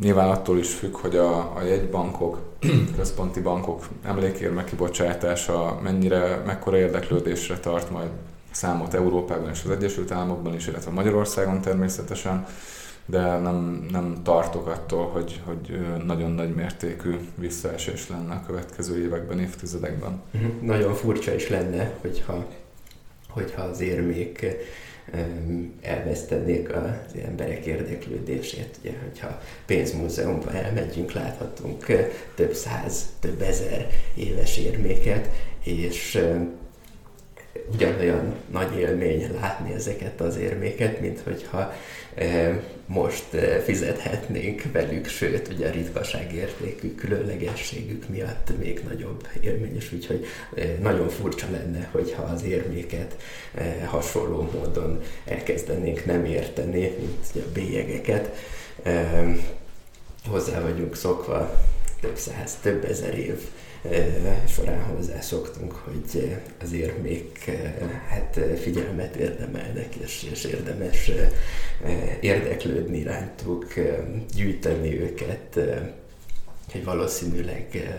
Nyilván 0.00 0.30
attól 0.30 0.58
is 0.58 0.74
függ, 0.74 0.96
hogy 0.96 1.16
a, 1.16 1.56
a 1.56 1.62
jegybankok, 1.62 2.38
központi 2.96 3.40
bankok 3.40 3.88
emlékérme 4.02 4.64
kibocsátása 4.64 5.78
mennyire, 5.82 6.42
mekkora 6.46 6.76
érdeklődésre 6.76 7.58
tart 7.58 7.90
majd 7.90 8.08
számot 8.50 8.94
Európában 8.94 9.50
és 9.50 9.62
az 9.64 9.70
Egyesült 9.70 10.10
Államokban 10.10 10.54
is, 10.54 10.66
illetve 10.66 10.90
Magyarországon 10.90 11.60
természetesen, 11.60 12.46
de 13.06 13.20
nem, 13.38 13.86
nem 13.90 14.20
tartok 14.22 14.66
attól, 14.66 15.06
hogy, 15.06 15.40
hogy 15.44 15.78
nagyon 16.04 16.30
nagy 16.30 16.54
mértékű 16.54 17.16
visszaesés 17.34 18.08
lenne 18.08 18.32
a 18.32 18.42
következő 18.46 19.04
években, 19.04 19.40
évtizedekben. 19.40 20.20
Uh-huh. 20.34 20.50
Nagyon 20.62 20.94
furcsa 20.94 21.34
is 21.34 21.48
lenne, 21.48 21.92
hogyha, 22.00 22.46
hogyha 23.28 23.62
az 23.62 23.80
érmék 23.80 24.46
elvesztenék 25.82 26.74
az 26.74 27.20
emberek 27.26 27.66
érdeklődését. 27.66 28.76
Ugye, 28.80 28.92
hogyha 29.02 29.42
pénzmúzeumban 29.66 30.54
elmegyünk, 30.54 31.12
láthatunk 31.12 31.86
több 32.34 32.54
száz, 32.54 33.06
több 33.20 33.40
ezer 33.40 33.90
éves 34.14 34.58
érméket, 34.58 35.28
és 35.62 36.18
ugyanolyan 37.72 38.34
nagy 38.50 38.78
élmény 38.78 39.30
látni 39.40 39.74
ezeket 39.74 40.20
az 40.20 40.36
érméket, 40.36 41.00
mint 41.00 41.20
hogyha 41.20 41.72
most 42.86 43.24
fizethetnénk 43.64 44.62
velük, 44.72 45.06
sőt, 45.06 45.48
ugye 45.48 45.68
a 45.68 45.70
ritkaság 45.70 46.34
értékük, 46.34 46.96
különlegességük 46.96 48.08
miatt 48.08 48.52
még 48.58 48.82
nagyobb 48.88 49.26
élményes, 49.40 49.92
úgyhogy 49.92 50.26
nagyon 50.80 51.08
furcsa 51.08 51.46
lenne, 51.50 51.88
hogyha 51.90 52.22
az 52.22 52.42
érméket 52.42 53.16
hasonló 53.84 54.50
módon 54.54 55.02
elkezdenénk 55.24 56.04
nem 56.04 56.24
érteni, 56.24 56.80
mint 56.80 57.44
a 57.46 57.52
bélyegeket. 57.52 58.36
Hozzá 60.28 60.60
vagyunk 60.60 60.96
szokva 60.96 61.60
több 62.00 62.16
száz, 62.16 62.56
több 62.62 62.84
ezer 62.84 63.18
év 63.18 63.40
során 64.48 64.82
hozzászoktunk, 64.82 65.72
hogy 65.72 66.38
azért 66.62 67.02
még 67.02 67.24
hát 68.08 68.40
figyelmet 68.60 69.16
érdemelnek, 69.16 69.94
és, 69.94 70.28
és 70.32 70.44
érdemes 70.44 71.10
érdeklődni 72.20 73.02
rántuk, 73.02 73.74
gyűjteni 74.34 75.00
őket, 75.00 75.58
hogy 76.72 76.84
valószínűleg 76.84 77.94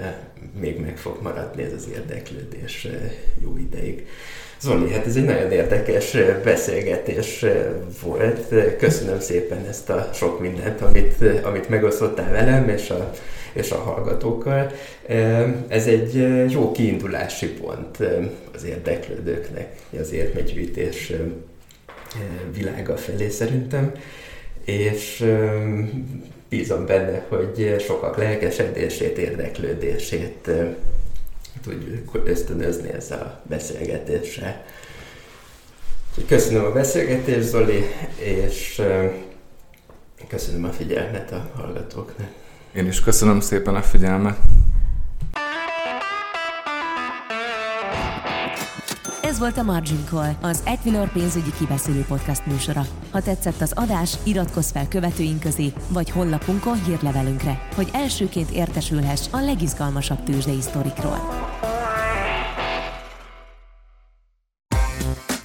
még 0.60 0.80
meg 0.80 0.98
fog 0.98 1.18
maradni 1.22 1.64
ez 1.64 1.74
az 1.74 1.88
érdeklődés 1.94 2.88
jó 3.42 3.58
ideig. 3.58 4.08
Zoli, 4.62 4.92
hát 4.92 5.06
ez 5.06 5.16
egy 5.16 5.26
nagyon 5.26 5.52
érdekes 5.52 6.18
beszélgetés 6.44 7.46
volt. 8.04 8.54
Köszönöm 8.78 9.20
szépen 9.20 9.66
ezt 9.66 9.90
a 9.90 10.10
sok 10.14 10.40
mindent, 10.40 10.82
amit, 10.82 11.16
amit 11.44 11.70
megosztottál 11.70 12.32
velem, 12.32 12.70
és 12.70 12.90
a 12.90 13.12
és 13.54 13.72
a 13.72 13.76
hallgatókkal. 13.76 14.72
Ez 15.68 15.88
egy 15.88 16.14
jó 16.52 16.72
kiindulási 16.72 17.48
pont 17.48 17.98
az 18.54 18.64
érdeklődőknek, 18.64 19.76
az 20.00 20.12
érmegyűjtés 20.12 21.14
világa 22.54 22.98
felé 22.98 23.30
szerintem, 23.30 23.92
és 24.66 25.26
bízom 26.50 26.86
benne, 26.86 27.26
hogy 27.30 27.76
sokak 27.80 28.18
lelkesedését, 28.18 29.18
érdeklődését 29.18 30.50
tudjuk 31.64 32.22
ösztönözni 32.26 32.90
ezzel 32.90 33.20
a 33.20 33.42
beszélgetéssel. 33.50 34.66
Köszönöm 36.28 36.66
a 36.66 36.72
beszélgetést, 36.72 37.48
Zoli, 37.48 37.86
és 38.16 38.82
köszönöm 40.28 40.64
a 40.64 40.72
figyelmet 40.72 41.32
a 41.32 41.52
hallgatóknak. 41.56 42.28
Én 42.76 42.88
is 42.88 43.02
köszönöm 43.02 43.40
szépen 43.40 43.76
a 43.76 43.82
figyelmet. 43.82 44.38
Ez 49.30 49.40
volt 49.40 49.58
a 49.58 49.64
Margin 49.64 50.06
Call, 50.06 50.32
az 50.42 50.62
Equilor 50.66 51.12
pénzügyi 51.12 51.52
kibeszélő 51.58 52.06
podcast 52.08 52.46
műsora. 52.46 52.86
Ha 53.12 53.22
tetszett 53.22 53.62
az 53.62 53.72
adás, 53.76 54.18
iratkozz 54.24 54.72
fel 54.72 54.88
követőink 54.88 55.40
közé, 55.40 55.74
vagy 55.90 56.10
honlapunkon 56.10 56.84
hírlevelünkre, 56.84 57.68
hogy 57.76 57.90
elsőként 57.94 58.50
értesülhess 58.50 59.28
a 59.32 59.40
legizgalmasabb 59.40 60.24
tőzsdei 60.24 60.62
sztorikról. 60.62 61.20